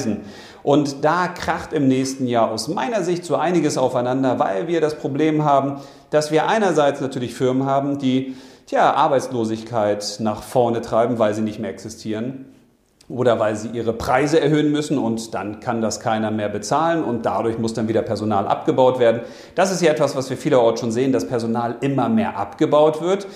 Und 0.63 1.05
da 1.05 1.29
kracht 1.29 1.73
im 1.73 1.89
nächsten 1.89 2.27
Jahr 2.27 2.51
aus 2.51 2.69
meiner 2.69 3.03
Sicht 3.03 3.25
so 3.25 3.37
einiges 3.37 3.79
aufeinander, 3.79 4.39
weil 4.39 4.69
wir 4.69 4.81
das 4.81 4.97
Problem 4.97 5.45
haben, 5.45 5.81
dass 6.11 6.31
wir 6.31 6.49
einerseits 6.49 7.01
natürlich 7.01 7.35
Firmen 7.35 7.65
haben, 7.67 7.99
die 7.99 8.37
tja, 8.67 8.93
Arbeitslosigkeit 8.93 10.17
nach 10.21 10.43
vorne 10.43 10.81
treiben, 10.81 11.19
weil 11.19 11.35
sie 11.35 11.43
nicht 11.43 11.59
mehr 11.59 11.71
existieren 11.71 12.47
oder 13.09 13.39
weil 13.39 13.57
sie 13.57 13.69
ihre 13.69 13.95
Preise 13.95 14.41
erhöhen 14.41 14.71
müssen 14.71 14.99
und 14.99 15.33
dann 15.35 15.61
kann 15.61 15.81
das 15.81 16.01
keiner 16.01 16.31
mehr 16.31 16.51
bezahlen 16.51 17.03
und 17.03 17.25
dadurch 17.25 17.59
muss 17.59 17.73
dann 17.73 17.89
wieder 17.89 18.03
Personal 18.03 18.47
abgebaut 18.47 18.99
werden. 18.99 19.23
Das 19.55 19.73
ist 19.73 19.81
ja 19.81 19.91
etwas, 19.91 20.15
was 20.15 20.29
wir 20.29 20.37
vielerorts 20.37 20.81
schon 20.81 20.93
sehen, 20.93 21.13
dass 21.13 21.27
Personal 21.27 21.77
immer 21.81 22.09
mehr 22.11 22.37
abgebaut 22.37 23.01
wird. 23.01 23.27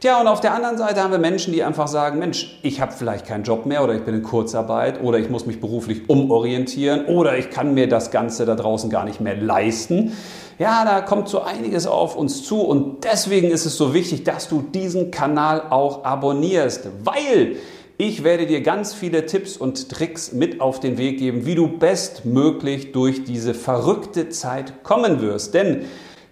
Tja, 0.00 0.20
und 0.20 0.28
auf 0.28 0.40
der 0.40 0.54
anderen 0.54 0.78
Seite 0.78 1.02
haben 1.02 1.10
wir 1.10 1.18
Menschen, 1.18 1.52
die 1.52 1.64
einfach 1.64 1.88
sagen, 1.88 2.20
Mensch, 2.20 2.56
ich 2.62 2.80
habe 2.80 2.92
vielleicht 2.92 3.26
keinen 3.26 3.42
Job 3.42 3.66
mehr 3.66 3.82
oder 3.82 3.96
ich 3.96 4.04
bin 4.04 4.14
in 4.14 4.22
Kurzarbeit 4.22 5.02
oder 5.02 5.18
ich 5.18 5.28
muss 5.28 5.44
mich 5.44 5.60
beruflich 5.60 6.08
umorientieren 6.08 7.06
oder 7.06 7.36
ich 7.36 7.50
kann 7.50 7.74
mir 7.74 7.88
das 7.88 8.12
Ganze 8.12 8.46
da 8.46 8.54
draußen 8.54 8.90
gar 8.90 9.04
nicht 9.04 9.20
mehr 9.20 9.36
leisten. 9.36 10.12
Ja, 10.60 10.84
da 10.84 11.00
kommt 11.00 11.28
so 11.28 11.42
einiges 11.42 11.88
auf 11.88 12.14
uns 12.14 12.44
zu 12.44 12.60
und 12.60 13.02
deswegen 13.02 13.50
ist 13.50 13.66
es 13.66 13.76
so 13.76 13.92
wichtig, 13.92 14.22
dass 14.22 14.48
du 14.48 14.62
diesen 14.62 15.10
Kanal 15.10 15.64
auch 15.70 16.04
abonnierst, 16.04 16.86
weil 17.02 17.56
ich 17.96 18.22
werde 18.22 18.46
dir 18.46 18.60
ganz 18.60 18.94
viele 18.94 19.26
Tipps 19.26 19.56
und 19.56 19.88
Tricks 19.88 20.30
mit 20.30 20.60
auf 20.60 20.78
den 20.78 20.96
Weg 20.96 21.18
geben, 21.18 21.44
wie 21.44 21.56
du 21.56 21.66
bestmöglich 21.66 22.92
durch 22.92 23.24
diese 23.24 23.52
verrückte 23.52 24.28
Zeit 24.28 24.84
kommen 24.84 25.20
wirst. 25.20 25.54
Denn 25.54 25.86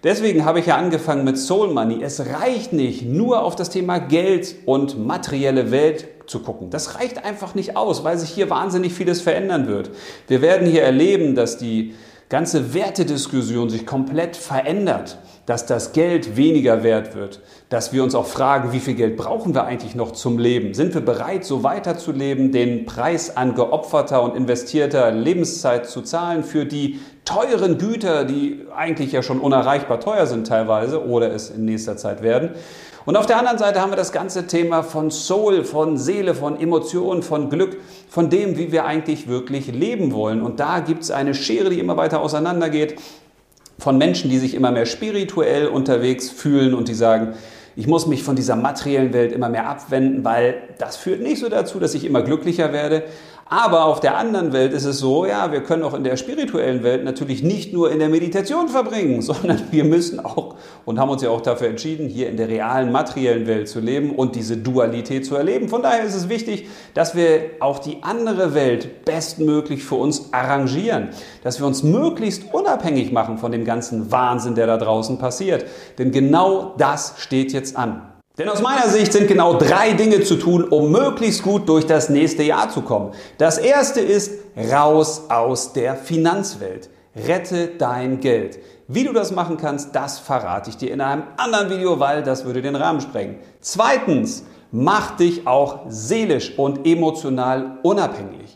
deswegen 0.07 0.45
habe 0.45 0.61
ich 0.61 0.67
ja 0.67 0.77
angefangen 0.77 1.25
mit 1.25 1.37
Soul 1.37 1.73
Money. 1.73 2.01
Es 2.01 2.25
reicht 2.27 2.71
nicht, 2.71 3.05
nur 3.05 3.43
auf 3.43 3.55
das 3.57 3.69
Thema 3.69 3.99
Geld 3.99 4.55
und 4.65 5.05
materielle 5.05 5.69
Welt 5.69 6.07
zu 6.27 6.39
gucken. 6.39 6.69
Das 6.69 6.95
reicht 6.95 7.25
einfach 7.25 7.55
nicht 7.55 7.75
aus, 7.75 8.05
weil 8.05 8.17
sich 8.17 8.29
hier 8.29 8.49
wahnsinnig 8.49 8.93
vieles 8.93 9.21
verändern 9.21 9.67
wird. 9.67 9.91
Wir 10.27 10.41
werden 10.41 10.67
hier 10.67 10.83
erleben, 10.83 11.35
dass 11.35 11.57
die 11.57 11.93
ganze 12.29 12.73
Wertediskussion 12.73 13.69
sich 13.69 13.85
komplett 13.85 14.35
verändert, 14.35 15.17
dass 15.45 15.65
das 15.65 15.93
Geld 15.93 16.35
weniger 16.35 16.83
wert 16.83 17.15
wird, 17.15 17.41
dass 17.69 17.93
wir 17.93 18.03
uns 18.03 18.15
auch 18.15 18.25
fragen, 18.25 18.73
wie 18.73 18.81
viel 18.81 18.95
Geld 18.95 19.15
brauchen 19.15 19.55
wir 19.55 19.63
eigentlich 19.63 19.95
noch 19.95 20.11
zum 20.11 20.37
Leben? 20.39 20.73
Sind 20.73 20.93
wir 20.93 21.01
bereit, 21.01 21.45
so 21.45 21.63
weiterzuleben, 21.63 22.51
den 22.51 22.85
Preis 22.85 23.35
an 23.37 23.55
geopferter 23.55 24.21
und 24.21 24.35
investierter 24.35 25.11
Lebenszeit 25.11 25.87
zu 25.87 26.01
zahlen 26.01 26.43
für 26.43 26.65
die 26.65 26.99
teuren 27.27 27.77
Güter, 27.77 28.23
die 28.23 28.61
eigentlich 28.75 29.11
ja 29.11 29.21
schon 29.21 29.39
unerreichbar 29.39 29.99
teuer 29.99 30.25
sind 30.25 30.47
teilweise 30.47 31.05
oder 31.05 31.31
es 31.33 31.49
in 31.49 31.65
nächster 31.65 31.97
Zeit 31.97 32.23
werden? 32.23 32.51
Und 33.05 33.15
auf 33.15 33.25
der 33.25 33.37
anderen 33.37 33.57
Seite 33.57 33.81
haben 33.81 33.91
wir 33.91 33.97
das 33.97 34.11
ganze 34.11 34.47
Thema 34.47 34.81
von 34.81 35.11
Soul, 35.11 35.63
von 35.63 35.97
Seele, 35.97 36.33
von 36.35 36.59
Emotionen, 36.59 37.23
von 37.23 37.49
Glück, 37.49 37.77
von 38.09 38.29
dem, 38.29 38.57
wie 38.57 38.71
wir 38.71 38.85
eigentlich 38.85 39.27
wirklich 39.27 39.67
leben 39.67 40.13
wollen. 40.13 40.41
Und 40.41 40.59
da 40.59 40.79
gibt 40.79 41.03
es 41.03 41.11
eine 41.11 41.33
Schere, 41.33 41.69
die 41.69 41.79
immer 41.79 41.97
weiter 41.97 42.21
auseinandergeht, 42.21 42.95
von 43.77 43.97
Menschen, 43.97 44.29
die 44.29 44.39
sich 44.39 44.55
immer 44.55 44.71
mehr 44.71 44.85
spirituell 44.85 45.67
unterwegs 45.67 46.29
fühlen 46.29 46.73
und 46.73 46.87
die 46.87 46.93
sagen, 46.93 47.33
ich 47.75 47.87
muss 47.87 48.07
mich 48.07 48.23
von 48.23 48.35
dieser 48.35 48.55
materiellen 48.55 49.13
Welt 49.13 49.31
immer 49.31 49.49
mehr 49.49 49.69
abwenden, 49.69 50.25
weil 50.25 50.63
das 50.79 50.97
führt 50.97 51.21
nicht 51.21 51.39
so 51.39 51.47
dazu, 51.47 51.79
dass 51.79 51.93
ich 51.93 52.05
immer 52.05 52.23
glücklicher 52.23 52.73
werde. 52.73 53.03
Aber 53.49 53.85
auf 53.85 54.01
der 54.01 54.17
anderen 54.17 54.51
Welt 54.51 54.73
ist 54.73 54.83
es 54.83 54.99
so, 54.99 55.25
ja, 55.25 55.51
wir 55.51 55.63
können 55.63 55.83
auch 55.83 55.93
in 55.93 56.03
der 56.03 56.17
spirituellen 56.17 56.83
Welt 56.83 57.05
natürlich 57.05 57.43
nicht 57.43 57.71
nur 57.71 57.91
in 57.91 57.99
der 57.99 58.09
Meditation 58.09 58.67
verbringen, 58.67 59.21
sondern 59.23 59.61
wir 59.71 59.85
müssen 59.85 60.19
auch 60.19 60.55
und 60.85 60.99
haben 60.99 61.09
uns 61.09 61.21
ja 61.21 61.29
auch 61.29 61.41
dafür 61.41 61.67
entschieden, 61.67 62.09
hier 62.09 62.29
in 62.29 62.37
der 62.37 62.49
realen 62.49 62.91
materiellen 62.91 63.47
Welt 63.47 63.69
zu 63.69 63.79
leben 63.79 64.15
und 64.15 64.35
diese 64.35 64.57
Dualität 64.57 65.25
zu 65.25 65.35
erleben. 65.35 65.69
Von 65.69 65.81
daher 65.81 66.03
ist 66.03 66.15
es 66.15 66.27
wichtig, 66.27 66.67
dass 66.93 67.15
wir 67.15 67.51
auch 67.59 67.79
die 67.79 68.03
andere 68.03 68.53
Welt 68.53 69.05
bestmöglich 69.05 69.83
für 69.83 69.95
uns 69.95 70.33
arrangieren, 70.33 71.09
dass 71.43 71.59
wir 71.59 71.67
uns 71.67 71.83
möglichst 71.83 72.53
unabhängig 72.53 73.11
machen 73.11 73.37
von 73.37 73.51
dem 73.51 73.63
ganzen 73.63 74.11
Wahnsinn, 74.11 74.55
der 74.55 74.67
da 74.67 74.77
draußen 74.77 75.17
passiert. 75.19 75.65
Denn 75.97 76.11
genau 76.11 76.75
das 76.77 77.13
steht 77.17 77.53
jetzt 77.53 77.77
an. 77.77 78.16
Denn 78.37 78.49
aus 78.49 78.61
meiner 78.61 78.87
Sicht 78.87 79.13
sind 79.13 79.27
genau 79.27 79.55
drei 79.55 79.93
Dinge 79.93 80.21
zu 80.21 80.35
tun, 80.35 80.63
um 80.63 80.91
möglichst 80.91 81.41
gut 81.41 81.67
durch 81.67 81.87
das 81.87 82.09
nächste 82.09 82.43
Jahr 82.43 82.69
zu 82.69 82.81
kommen. 82.83 83.13
Das 83.39 83.57
erste 83.57 83.99
ist 83.99 84.31
raus 84.71 85.23
aus 85.29 85.73
der 85.73 85.95
Finanzwelt. 85.95 86.89
Rette 87.15 87.69
dein 87.79 88.19
Geld. 88.19 88.59
Wie 88.87 89.03
du 89.03 89.11
das 89.11 89.31
machen 89.31 89.57
kannst, 89.57 89.95
das 89.95 90.19
verrate 90.19 90.69
ich 90.69 90.77
dir 90.77 90.91
in 90.91 91.01
einem 91.01 91.23
anderen 91.37 91.71
Video, 91.71 91.99
weil 91.99 92.21
das 92.21 92.45
würde 92.45 92.61
den 92.61 92.75
Rahmen 92.75 93.01
sprengen. 93.01 93.37
Zweitens, 93.59 94.43
mach 94.71 95.17
dich 95.17 95.47
auch 95.47 95.79
seelisch 95.89 96.57
und 96.59 96.85
emotional 96.85 97.79
unabhängig. 97.81 98.46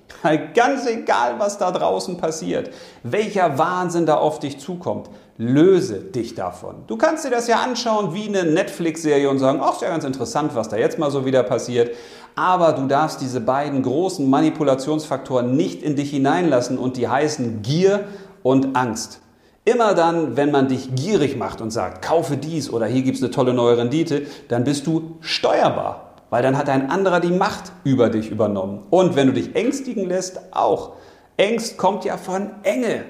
Ganz 0.53 0.87
egal, 0.87 1.35
was 1.39 1.57
da 1.57 1.71
draußen 1.71 2.17
passiert, 2.17 2.69
welcher 3.03 3.57
Wahnsinn 3.57 4.05
da 4.05 4.15
auf 4.15 4.39
dich 4.39 4.59
zukommt, 4.59 5.09
löse 5.37 5.99
dich 5.99 6.35
davon. 6.35 6.83
Du 6.87 6.97
kannst 6.97 7.25
dir 7.25 7.31
das 7.31 7.47
ja 7.47 7.61
anschauen 7.61 8.13
wie 8.13 8.27
eine 8.27 8.43
Netflix-Serie 8.43 9.29
und 9.29 9.39
sagen, 9.39 9.59
ach, 9.61 9.73
ist 9.73 9.81
ja 9.81 9.89
ganz 9.89 10.03
interessant, 10.03 10.53
was 10.53 10.69
da 10.69 10.77
jetzt 10.77 10.99
mal 10.99 11.09
so 11.09 11.25
wieder 11.25 11.41
passiert. 11.43 11.95
Aber 12.35 12.73
du 12.73 12.85
darfst 12.87 13.21
diese 13.21 13.41
beiden 13.41 13.81
großen 13.81 14.29
Manipulationsfaktoren 14.29 15.55
nicht 15.55 15.81
in 15.81 15.95
dich 15.95 16.11
hineinlassen 16.11 16.77
und 16.77 16.97
die 16.97 17.07
heißen 17.07 17.61
Gier 17.63 18.05
und 18.43 18.75
Angst. 18.75 19.21
Immer 19.65 19.93
dann, 19.93 20.37
wenn 20.37 20.51
man 20.51 20.67
dich 20.67 20.95
gierig 20.95 21.37
macht 21.37 21.61
und 21.61 21.71
sagt, 21.71 22.03
kaufe 22.03 22.37
dies 22.37 22.71
oder 22.71 22.85
hier 22.85 23.01
gibt 23.03 23.17
es 23.17 23.23
eine 23.23 23.31
tolle 23.31 23.53
neue 23.53 23.77
Rendite, 23.77 24.23
dann 24.47 24.63
bist 24.63 24.87
du 24.87 25.17
steuerbar 25.21 26.10
weil 26.31 26.41
dann 26.41 26.57
hat 26.57 26.69
ein 26.69 26.89
anderer 26.89 27.19
die 27.19 27.31
Macht 27.31 27.73
über 27.83 28.09
dich 28.09 28.31
übernommen. 28.31 28.83
Und 28.89 29.15
wenn 29.15 29.27
du 29.27 29.33
dich 29.33 29.55
ängstigen 29.55 30.07
lässt, 30.07 30.39
auch. 30.51 30.93
Ängst 31.37 31.77
kommt 31.77 32.05
ja 32.05 32.17
von 32.17 32.51
Enge. 32.63 33.03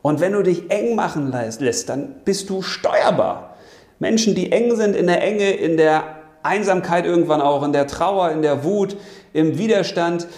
Und 0.00 0.20
wenn 0.20 0.32
du 0.32 0.42
dich 0.42 0.70
eng 0.70 0.94
machen 0.94 1.30
lässt, 1.30 1.88
dann 1.88 2.14
bist 2.24 2.48
du 2.48 2.62
steuerbar. 2.62 3.56
Menschen, 3.98 4.36
die 4.36 4.52
eng 4.52 4.76
sind 4.76 4.94
in 4.94 5.08
der 5.08 5.22
Enge, 5.22 5.50
in 5.50 5.76
der 5.76 6.04
Einsamkeit 6.44 7.04
irgendwann 7.04 7.40
auch, 7.40 7.64
in 7.64 7.72
der 7.72 7.88
Trauer, 7.88 8.30
in 8.30 8.42
der 8.42 8.62
Wut, 8.62 8.96
im 9.32 9.58
Widerstand, 9.58 10.28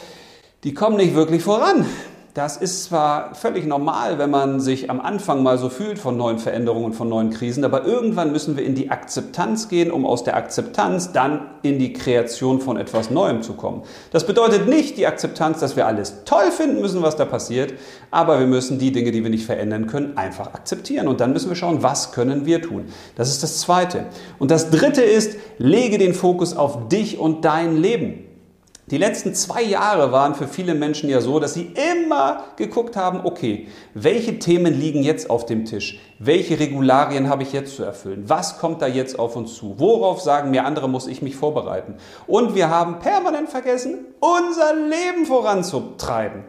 die 0.65 0.73
kommen 0.73 0.97
nicht 0.97 1.15
wirklich 1.15 1.43
voran. 1.43 1.85
Das 2.35 2.57
ist 2.57 2.85
zwar 2.85 3.35
völlig 3.35 3.67
normal, 3.67 4.19
wenn 4.19 4.31
man 4.31 4.61
sich 4.61 4.89
am 4.89 5.01
Anfang 5.01 5.43
mal 5.43 5.59
so 5.59 5.69
fühlt 5.69 5.99
von 5.99 6.17
neuen 6.17 6.39
Veränderungen 6.39 6.85
und 6.85 6.93
von 6.93 7.09
neuen 7.09 7.31
Krisen, 7.31 7.65
aber 7.65 7.85
irgendwann 7.85 8.31
müssen 8.31 8.57
wir 8.57 8.65
in 8.65 8.77
die 8.77 8.91
Akzeptanz 8.91 9.69
gehen, 9.69 9.91
um 9.91 10.07
aus 10.07 10.23
der 10.23 10.37
Akzeptanz 10.37 11.11
dann 11.13 11.43
in 11.63 11.81
die 11.81 11.93
Kreation 11.93 12.61
von 12.61 12.77
etwas 12.77 13.11
Neuem 13.11 13.43
zu 13.43 13.55
kommen. 13.55 13.83
Das 14.13 14.27
bedeutet 14.27 14.69
nicht 14.69 14.97
die 14.97 15.09
Akzeptanz, 15.09 15.59
dass 15.59 15.75
wir 15.75 15.87
alles 15.87 16.25
toll 16.25 16.53
finden 16.53 16.81
müssen, 16.81 17.03
was 17.03 17.17
da 17.17 17.25
passiert, 17.25 17.75
aber 18.13 18.39
wir 18.39 18.47
müssen 18.47 18.79
die 18.79 18.93
Dinge, 18.93 19.11
die 19.11 19.25
wir 19.25 19.31
nicht 19.31 19.47
verändern 19.47 19.89
können, 19.89 20.17
einfach 20.17 20.55
akzeptieren. 20.55 21.09
Und 21.09 21.21
dann 21.21 21.33
müssen 21.33 21.49
wir 21.49 21.57
schauen, 21.57 21.83
was 21.83 22.13
können 22.13 22.47
wir 22.47 22.63
tun. 22.63 22.87
Das 23.17 23.29
ist 23.29 23.43
das 23.43 23.59
Zweite. 23.59 24.07
Und 24.39 24.53
das 24.53 24.71
Dritte 24.71 25.03
ist, 25.03 25.37
lege 25.59 25.99
den 25.99 26.15
Fokus 26.15 26.57
auf 26.57 26.89
dich 26.89 27.19
und 27.19 27.45
dein 27.45 27.77
Leben. 27.77 28.30
Die 28.91 28.99
letzten 28.99 29.37
zwei 29.37 29.63
Jahre 29.63 30.11
waren 30.11 30.35
für 30.35 30.49
viele 30.49 30.75
Menschen 30.75 31.09
ja 31.09 31.21
so, 31.21 31.39
dass 31.39 31.55
sie 31.55 31.73
immer 31.93 32.47
geguckt 32.57 32.97
haben, 32.97 33.21
okay, 33.25 33.69
welche 33.95 34.41
Themen 34.41 34.75
liegen 34.75 35.05
jetzt 35.05 35.31
auf 35.31 35.47
dem 35.47 35.65
Tisch? 35.65 36.01
Welche 36.19 36.59
Regularien 36.59 37.29
habe 37.29 37.45
ich 37.45 37.53
jetzt 37.53 37.77
zu 37.77 37.85
erfüllen? 37.85 38.25
Was 38.27 38.59
kommt 38.59 38.83
da 38.83 38.89
jetzt 38.89 39.17
auf 39.17 39.37
uns 39.37 39.55
zu? 39.55 39.77
Worauf 39.79 40.21
sagen 40.21 40.51
mir 40.51 40.65
andere, 40.65 40.89
muss 40.89 41.07
ich 41.07 41.23
mich 41.23 41.37
vorbereiten? 41.37 41.99
Und 42.27 42.57
wir 42.57 42.69
haben 42.69 42.99
permanent 42.99 43.49
vergessen, 43.49 44.07
unser 44.19 44.75
Leben 44.75 45.25
voranzutreiben. 45.25 46.43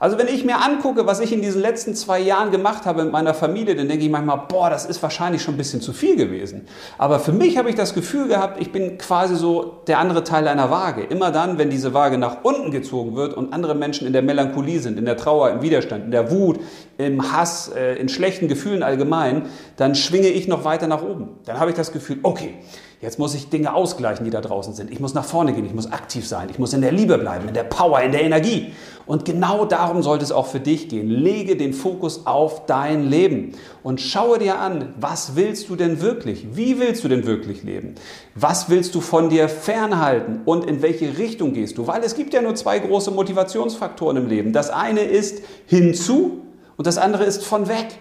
Also 0.00 0.16
wenn 0.16 0.28
ich 0.28 0.44
mir 0.44 0.62
angucke, 0.62 1.06
was 1.06 1.18
ich 1.18 1.32
in 1.32 1.42
diesen 1.42 1.60
letzten 1.60 1.94
zwei 1.94 2.20
Jahren 2.20 2.52
gemacht 2.52 2.86
habe 2.86 3.02
mit 3.02 3.12
meiner 3.12 3.34
Familie, 3.34 3.74
dann 3.74 3.88
denke 3.88 4.04
ich 4.04 4.10
manchmal, 4.10 4.42
boah, 4.48 4.70
das 4.70 4.86
ist 4.86 5.02
wahrscheinlich 5.02 5.42
schon 5.42 5.54
ein 5.54 5.56
bisschen 5.56 5.80
zu 5.80 5.92
viel 5.92 6.14
gewesen. 6.14 6.68
Aber 6.98 7.18
für 7.18 7.32
mich 7.32 7.58
habe 7.58 7.68
ich 7.68 7.74
das 7.74 7.94
Gefühl 7.94 8.28
gehabt, 8.28 8.60
ich 8.60 8.70
bin 8.70 8.98
quasi 8.98 9.34
so 9.34 9.82
der 9.88 9.98
andere 9.98 10.22
Teil 10.22 10.46
einer 10.46 10.70
Waage. 10.70 11.02
Immer 11.02 11.32
dann, 11.32 11.58
wenn 11.58 11.70
diese 11.70 11.94
Waage 11.94 12.16
nach 12.16 12.44
unten 12.44 12.70
gezogen 12.70 13.16
wird 13.16 13.34
und 13.34 13.52
andere 13.52 13.74
Menschen 13.74 14.06
in 14.06 14.12
der 14.12 14.22
Melancholie 14.22 14.78
sind, 14.78 14.98
in 14.98 15.04
der 15.04 15.16
Trauer, 15.16 15.50
im 15.50 15.62
Widerstand, 15.62 16.04
in 16.04 16.10
der 16.12 16.30
Wut, 16.30 16.60
im 16.98 17.32
Hass, 17.32 17.68
äh, 17.74 17.94
in 17.94 18.08
schlechten 18.08 18.48
Gefühlen 18.48 18.82
allgemein, 18.82 19.46
dann 19.76 19.94
schwinge 19.94 20.28
ich 20.28 20.48
noch 20.48 20.64
weiter 20.64 20.86
nach 20.86 21.02
oben. 21.02 21.38
Dann 21.46 21.58
habe 21.58 21.70
ich 21.70 21.76
das 21.76 21.92
Gefühl, 21.92 22.18
okay, 22.22 22.54
Jetzt 23.00 23.20
muss 23.20 23.32
ich 23.36 23.48
Dinge 23.48 23.74
ausgleichen, 23.74 24.24
die 24.24 24.30
da 24.32 24.40
draußen 24.40 24.74
sind. 24.74 24.90
Ich 24.90 24.98
muss 24.98 25.14
nach 25.14 25.24
vorne 25.24 25.52
gehen, 25.52 25.64
ich 25.64 25.72
muss 25.72 25.92
aktiv 25.92 26.26
sein, 26.26 26.48
ich 26.50 26.58
muss 26.58 26.72
in 26.72 26.80
der 26.80 26.90
Liebe 26.90 27.16
bleiben, 27.16 27.46
in 27.46 27.54
der 27.54 27.62
Power, 27.62 28.00
in 28.00 28.10
der 28.10 28.24
Energie. 28.24 28.72
Und 29.06 29.24
genau 29.24 29.66
darum 29.66 30.02
sollte 30.02 30.24
es 30.24 30.32
auch 30.32 30.46
für 30.46 30.58
dich 30.58 30.88
gehen. 30.88 31.08
Lege 31.08 31.54
den 31.54 31.72
Fokus 31.72 32.26
auf 32.26 32.66
dein 32.66 33.08
Leben 33.08 33.52
und 33.84 34.00
schaue 34.00 34.40
dir 34.40 34.58
an, 34.58 34.94
was 34.98 35.36
willst 35.36 35.68
du 35.68 35.76
denn 35.76 36.00
wirklich? 36.00 36.48
Wie 36.54 36.80
willst 36.80 37.04
du 37.04 37.08
denn 37.08 37.24
wirklich 37.24 37.62
leben? 37.62 37.94
Was 38.34 38.68
willst 38.68 38.96
du 38.96 39.00
von 39.00 39.30
dir 39.30 39.48
fernhalten 39.48 40.40
und 40.44 40.66
in 40.66 40.82
welche 40.82 41.18
Richtung 41.18 41.52
gehst 41.52 41.78
du? 41.78 41.86
Weil 41.86 42.02
es 42.02 42.16
gibt 42.16 42.34
ja 42.34 42.42
nur 42.42 42.56
zwei 42.56 42.80
große 42.80 43.12
Motivationsfaktoren 43.12 44.16
im 44.16 44.26
Leben. 44.26 44.52
Das 44.52 44.70
eine 44.70 45.02
ist 45.02 45.40
hinzu 45.66 46.47
und 46.78 46.86
das 46.86 46.96
andere 46.96 47.24
ist 47.24 47.44
von 47.44 47.68
weg. 47.68 47.98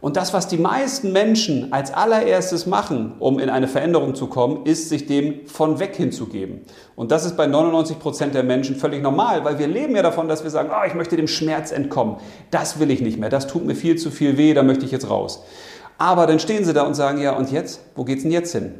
Und 0.00 0.16
das, 0.16 0.34
was 0.34 0.48
die 0.48 0.58
meisten 0.58 1.12
Menschen 1.12 1.72
als 1.72 1.92
allererstes 1.92 2.66
machen, 2.66 3.14
um 3.20 3.38
in 3.38 3.48
eine 3.48 3.68
Veränderung 3.68 4.14
zu 4.14 4.26
kommen, 4.26 4.66
ist, 4.66 4.90
sich 4.90 5.06
dem 5.06 5.46
von 5.46 5.78
weg 5.78 5.96
hinzugeben. 5.96 6.62
Und 6.94 7.10
das 7.10 7.24
ist 7.24 7.38
bei 7.38 7.46
99 7.46 7.98
Prozent 7.98 8.34
der 8.34 8.42
Menschen 8.42 8.76
völlig 8.76 9.02
normal, 9.02 9.44
weil 9.44 9.58
wir 9.58 9.66
leben 9.66 9.96
ja 9.96 10.02
davon, 10.02 10.28
dass 10.28 10.42
wir 10.42 10.50
sagen, 10.50 10.70
oh, 10.72 10.86
ich 10.86 10.94
möchte 10.94 11.16
dem 11.16 11.28
Schmerz 11.28 11.72
entkommen. 11.72 12.16
Das 12.50 12.78
will 12.78 12.90
ich 12.90 13.00
nicht 13.00 13.18
mehr. 13.18 13.30
Das 13.30 13.46
tut 13.46 13.64
mir 13.64 13.74
viel 13.74 13.96
zu 13.96 14.10
viel 14.10 14.36
weh. 14.36 14.52
Da 14.52 14.62
möchte 14.62 14.84
ich 14.84 14.90
jetzt 14.90 15.08
raus. 15.08 15.42
Aber 15.96 16.26
dann 16.26 16.38
stehen 16.38 16.64
sie 16.64 16.74
da 16.74 16.82
und 16.82 16.94
sagen, 16.94 17.20
ja, 17.20 17.34
und 17.36 17.50
jetzt? 17.50 17.80
Wo 17.94 18.04
geht's 18.04 18.22
denn 18.22 18.32
jetzt 18.32 18.52
hin? 18.52 18.74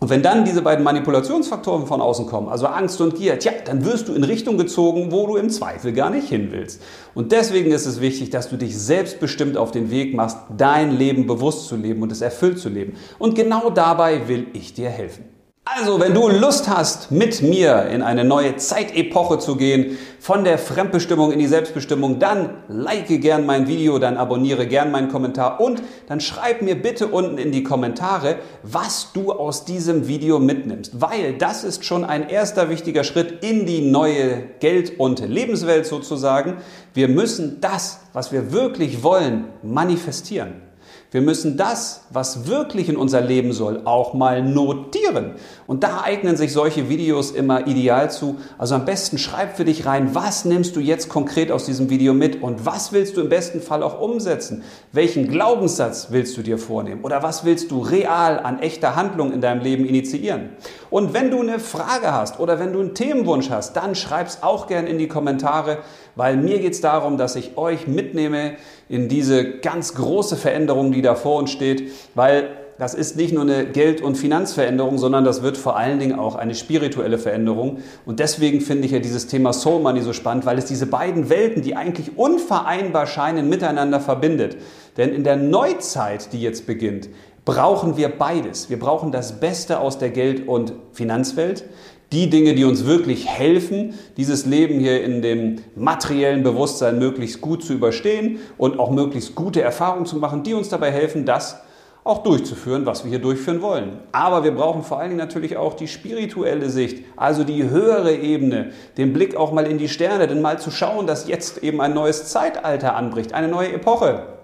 Und 0.00 0.10
wenn 0.10 0.22
dann 0.22 0.44
diese 0.44 0.62
beiden 0.62 0.84
Manipulationsfaktoren 0.84 1.86
von 1.86 2.00
außen 2.00 2.26
kommen, 2.26 2.48
also 2.48 2.66
Angst 2.66 3.00
und 3.00 3.16
Gier, 3.16 3.38
tja, 3.38 3.52
dann 3.64 3.84
wirst 3.84 4.08
du 4.08 4.14
in 4.14 4.22
Richtung 4.22 4.56
gezogen, 4.56 5.10
wo 5.10 5.26
du 5.26 5.36
im 5.36 5.50
Zweifel 5.50 5.92
gar 5.92 6.10
nicht 6.10 6.28
hin 6.28 6.48
willst. 6.52 6.80
Und 7.14 7.32
deswegen 7.32 7.72
ist 7.72 7.86
es 7.86 8.00
wichtig, 8.00 8.30
dass 8.30 8.48
du 8.48 8.56
dich 8.56 8.78
selbstbestimmt 8.78 9.56
auf 9.56 9.72
den 9.72 9.90
Weg 9.90 10.14
machst, 10.14 10.38
dein 10.56 10.96
Leben 10.96 11.26
bewusst 11.26 11.66
zu 11.66 11.74
leben 11.74 12.02
und 12.02 12.12
es 12.12 12.20
erfüllt 12.20 12.60
zu 12.60 12.68
leben. 12.68 12.94
Und 13.18 13.34
genau 13.34 13.70
dabei 13.70 14.28
will 14.28 14.46
ich 14.52 14.72
dir 14.72 14.88
helfen. 14.88 15.37
Also, 15.76 16.00
wenn 16.00 16.14
du 16.14 16.28
Lust 16.28 16.66
hast, 16.68 17.10
mit 17.10 17.42
mir 17.42 17.88
in 17.90 18.00
eine 18.00 18.24
neue 18.24 18.56
Zeitepoche 18.56 19.38
zu 19.38 19.56
gehen, 19.56 19.98
von 20.18 20.42
der 20.42 20.56
Fremdbestimmung 20.56 21.30
in 21.30 21.38
die 21.38 21.46
Selbstbestimmung, 21.46 22.18
dann 22.18 22.54
like 22.68 23.08
gern 23.20 23.44
mein 23.44 23.68
Video, 23.68 23.98
dann 23.98 24.16
abonniere 24.16 24.66
gern 24.66 24.90
meinen 24.90 25.10
Kommentar 25.10 25.60
und 25.60 25.82
dann 26.06 26.20
schreib 26.20 26.62
mir 26.62 26.80
bitte 26.80 27.08
unten 27.08 27.36
in 27.36 27.52
die 27.52 27.64
Kommentare, 27.64 28.36
was 28.62 29.12
du 29.12 29.30
aus 29.30 29.66
diesem 29.66 30.08
Video 30.08 30.38
mitnimmst, 30.38 31.02
weil 31.02 31.34
das 31.34 31.64
ist 31.64 31.84
schon 31.84 32.04
ein 32.04 32.30
erster 32.30 32.70
wichtiger 32.70 33.04
Schritt 33.04 33.44
in 33.44 33.66
die 33.66 33.82
neue 33.82 34.44
Geld- 34.60 34.98
und 34.98 35.20
Lebenswelt 35.20 35.84
sozusagen. 35.84 36.56
Wir 36.94 37.08
müssen 37.08 37.60
das, 37.60 38.00
was 38.14 38.32
wir 38.32 38.52
wirklich 38.52 39.02
wollen, 39.02 39.44
manifestieren. 39.62 40.67
Wir 41.10 41.22
müssen 41.22 41.56
das, 41.56 42.02
was 42.10 42.48
wirklich 42.48 42.90
in 42.90 42.98
unser 42.98 43.22
Leben 43.22 43.54
soll, 43.54 43.80
auch 43.86 44.12
mal 44.12 44.42
notieren. 44.42 45.36
Und 45.66 45.82
da 45.82 46.02
eignen 46.02 46.36
sich 46.36 46.52
solche 46.52 46.90
Videos 46.90 47.30
immer 47.30 47.66
ideal 47.66 48.10
zu. 48.10 48.36
Also 48.58 48.74
am 48.74 48.84
besten 48.84 49.16
schreib 49.16 49.56
für 49.56 49.64
dich 49.64 49.86
rein, 49.86 50.14
was 50.14 50.44
nimmst 50.44 50.76
du 50.76 50.80
jetzt 50.80 51.08
konkret 51.08 51.50
aus 51.50 51.64
diesem 51.64 51.88
Video 51.88 52.12
mit 52.12 52.42
und 52.42 52.66
was 52.66 52.92
willst 52.92 53.16
du 53.16 53.22
im 53.22 53.30
besten 53.30 53.62
Fall 53.62 53.82
auch 53.82 54.02
umsetzen? 54.02 54.64
Welchen 54.92 55.28
Glaubenssatz 55.28 56.08
willst 56.10 56.36
du 56.36 56.42
dir 56.42 56.58
vornehmen? 56.58 57.02
Oder 57.02 57.22
was 57.22 57.42
willst 57.42 57.70
du 57.70 57.80
real 57.80 58.38
an 58.38 58.58
echter 58.58 58.94
Handlung 58.94 59.32
in 59.32 59.40
deinem 59.40 59.62
Leben 59.62 59.86
initiieren? 59.86 60.50
Und 60.90 61.14
wenn 61.14 61.30
du 61.30 61.40
eine 61.40 61.58
Frage 61.58 62.12
hast 62.12 62.38
oder 62.38 62.58
wenn 62.58 62.74
du 62.74 62.80
einen 62.80 62.94
Themenwunsch 62.94 63.48
hast, 63.48 63.74
dann 63.76 63.94
schreib's 63.94 64.42
auch 64.42 64.66
gern 64.66 64.86
in 64.86 64.98
die 64.98 65.08
Kommentare, 65.08 65.78
weil 66.16 66.36
mir 66.36 66.58
geht 66.58 66.74
es 66.74 66.82
darum, 66.82 67.16
dass 67.16 67.36
ich 67.36 67.56
euch 67.56 67.86
mitnehme 67.86 68.56
in 68.88 69.08
diese 69.08 69.58
ganz 69.58 69.94
große 69.94 70.36
Veränderung, 70.36 70.92
die 70.98 71.02
da 71.02 71.14
vor 71.14 71.38
uns 71.38 71.52
steht, 71.52 71.92
weil 72.16 72.48
das 72.76 72.94
ist 72.94 73.16
nicht 73.16 73.32
nur 73.32 73.42
eine 73.42 73.66
Geld- 73.66 74.00
und 74.00 74.16
Finanzveränderung, 74.16 74.98
sondern 74.98 75.24
das 75.24 75.42
wird 75.42 75.56
vor 75.56 75.76
allen 75.76 75.98
Dingen 75.98 76.18
auch 76.18 76.34
eine 76.34 76.54
spirituelle 76.54 77.18
Veränderung. 77.18 77.78
Und 78.04 78.20
deswegen 78.20 78.60
finde 78.60 78.86
ich 78.86 78.92
ja 78.92 78.98
dieses 78.98 79.26
Thema 79.26 79.52
Soul 79.52 79.80
Money 79.80 80.00
so 80.02 80.12
spannend, 80.12 80.46
weil 80.46 80.58
es 80.58 80.64
diese 80.64 80.86
beiden 80.86 81.28
Welten, 81.28 81.62
die 81.62 81.74
eigentlich 81.74 82.16
unvereinbar 82.16 83.06
scheinen, 83.06 83.48
miteinander 83.48 84.00
verbindet. 84.00 84.56
Denn 84.96 85.12
in 85.12 85.24
der 85.24 85.36
Neuzeit, 85.36 86.32
die 86.32 86.40
jetzt 86.40 86.66
beginnt, 86.66 87.08
brauchen 87.48 87.96
wir 87.96 88.10
beides. 88.10 88.68
Wir 88.68 88.78
brauchen 88.78 89.10
das 89.10 89.40
Beste 89.40 89.80
aus 89.80 89.96
der 89.96 90.10
Geld- 90.10 90.46
und 90.46 90.74
Finanzwelt 90.92 91.64
die 92.12 92.28
Dinge, 92.28 92.54
die 92.54 92.66
uns 92.66 92.84
wirklich 92.84 93.26
helfen, 93.26 93.94
dieses 94.18 94.44
Leben 94.44 94.78
hier 94.80 95.02
in 95.02 95.22
dem 95.22 95.56
materiellen 95.74 96.42
Bewusstsein 96.42 96.98
möglichst 96.98 97.40
gut 97.40 97.64
zu 97.64 97.72
überstehen 97.72 98.38
und 98.58 98.78
auch 98.78 98.90
möglichst 98.90 99.34
gute 99.34 99.62
Erfahrungen 99.62 100.04
zu 100.04 100.16
machen, 100.16 100.42
die 100.42 100.52
uns 100.52 100.68
dabei 100.68 100.90
helfen, 100.90 101.24
das 101.24 101.56
auch 102.04 102.22
durchzuführen, 102.22 102.84
was 102.84 103.04
wir 103.04 103.10
hier 103.10 103.18
durchführen 103.18 103.62
wollen. 103.62 104.00
Aber 104.12 104.44
wir 104.44 104.54
brauchen 104.54 104.82
vor 104.82 104.98
allen 104.98 105.08
Dingen 105.08 105.18
natürlich 105.18 105.56
auch 105.56 105.72
die 105.72 105.88
spirituelle 105.88 106.68
Sicht, 106.68 107.02
also 107.16 107.44
die 107.44 107.70
höhere 107.70 108.14
Ebene, 108.14 108.72
den 108.98 109.14
Blick 109.14 109.36
auch 109.36 109.52
mal 109.52 109.66
in 109.66 109.78
die 109.78 109.88
Sterne, 109.88 110.26
denn 110.26 110.42
mal 110.42 110.58
zu 110.58 110.70
schauen, 110.70 111.06
dass 111.06 111.26
jetzt 111.28 111.62
eben 111.62 111.80
ein 111.80 111.94
neues 111.94 112.26
Zeitalter 112.26 112.94
anbricht, 112.94 113.32
eine 113.32 113.48
neue 113.48 113.72
Epoche. 113.72 114.37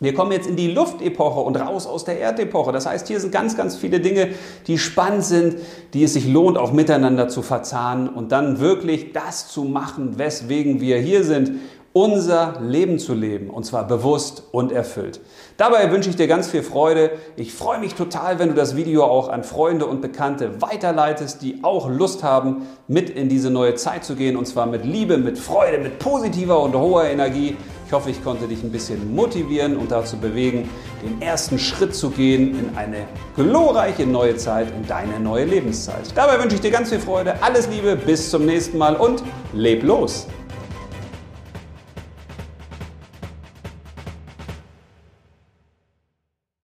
Wir 0.00 0.14
kommen 0.14 0.32
jetzt 0.32 0.48
in 0.48 0.56
die 0.56 0.72
Luftepoche 0.72 1.40
und 1.40 1.56
raus 1.56 1.86
aus 1.86 2.04
der 2.04 2.18
Erdepoche. 2.18 2.72
Das 2.72 2.86
heißt, 2.86 3.06
hier 3.06 3.20
sind 3.20 3.32
ganz, 3.32 3.56
ganz 3.56 3.76
viele 3.76 4.00
Dinge, 4.00 4.30
die 4.66 4.78
spannend 4.78 5.24
sind, 5.24 5.56
die 5.92 6.04
es 6.04 6.14
sich 6.14 6.26
lohnt, 6.26 6.56
auch 6.56 6.72
miteinander 6.72 7.28
zu 7.28 7.42
verzahnen 7.42 8.08
und 8.08 8.32
dann 8.32 8.60
wirklich 8.60 9.12
das 9.12 9.48
zu 9.48 9.64
machen, 9.64 10.18
weswegen 10.18 10.80
wir 10.80 10.98
hier 10.98 11.22
sind, 11.22 11.52
unser 11.92 12.60
Leben 12.60 13.00
zu 13.00 13.14
leben 13.14 13.50
und 13.50 13.64
zwar 13.66 13.86
bewusst 13.86 14.44
und 14.52 14.70
erfüllt. 14.70 15.20
Dabei 15.56 15.90
wünsche 15.90 16.08
ich 16.08 16.14
dir 16.16 16.28
ganz 16.28 16.48
viel 16.48 16.62
Freude. 16.62 17.10
Ich 17.34 17.52
freue 17.52 17.80
mich 17.80 17.94
total, 17.94 18.38
wenn 18.38 18.48
du 18.48 18.54
das 18.54 18.76
Video 18.76 19.04
auch 19.04 19.28
an 19.28 19.42
Freunde 19.42 19.86
und 19.86 20.00
Bekannte 20.00 20.62
weiterleitest, 20.62 21.42
die 21.42 21.64
auch 21.64 21.90
Lust 21.90 22.22
haben, 22.22 22.68
mit 22.86 23.10
in 23.10 23.28
diese 23.28 23.50
neue 23.50 23.74
Zeit 23.74 24.04
zu 24.04 24.14
gehen 24.14 24.36
und 24.36 24.46
zwar 24.46 24.66
mit 24.66 24.84
Liebe, 24.84 25.18
mit 25.18 25.38
Freude, 25.38 25.78
mit 25.78 25.98
positiver 25.98 26.62
und 26.62 26.76
hoher 26.76 27.04
Energie. 27.04 27.56
Ich 27.90 27.92
hoffe, 27.92 28.10
ich 28.10 28.22
konnte 28.22 28.46
dich 28.46 28.62
ein 28.62 28.70
bisschen 28.70 29.16
motivieren 29.16 29.76
und 29.76 29.90
dazu 29.90 30.16
bewegen, 30.16 30.70
den 31.02 31.20
ersten 31.20 31.58
Schritt 31.58 31.92
zu 31.92 32.10
gehen 32.10 32.56
in 32.56 32.76
eine 32.76 32.98
glorreiche 33.34 34.06
neue 34.06 34.36
Zeit, 34.36 34.68
in 34.70 34.86
deine 34.86 35.18
neue 35.18 35.44
Lebenszeit. 35.44 36.04
Dabei 36.14 36.40
wünsche 36.40 36.54
ich 36.54 36.60
dir 36.60 36.70
ganz 36.70 36.90
viel 36.90 37.00
Freude, 37.00 37.42
alles 37.42 37.66
Liebe, 37.66 37.96
bis 37.96 38.30
zum 38.30 38.46
nächsten 38.46 38.78
Mal 38.78 38.94
und 38.94 39.24
leb 39.52 39.82
los! 39.82 40.28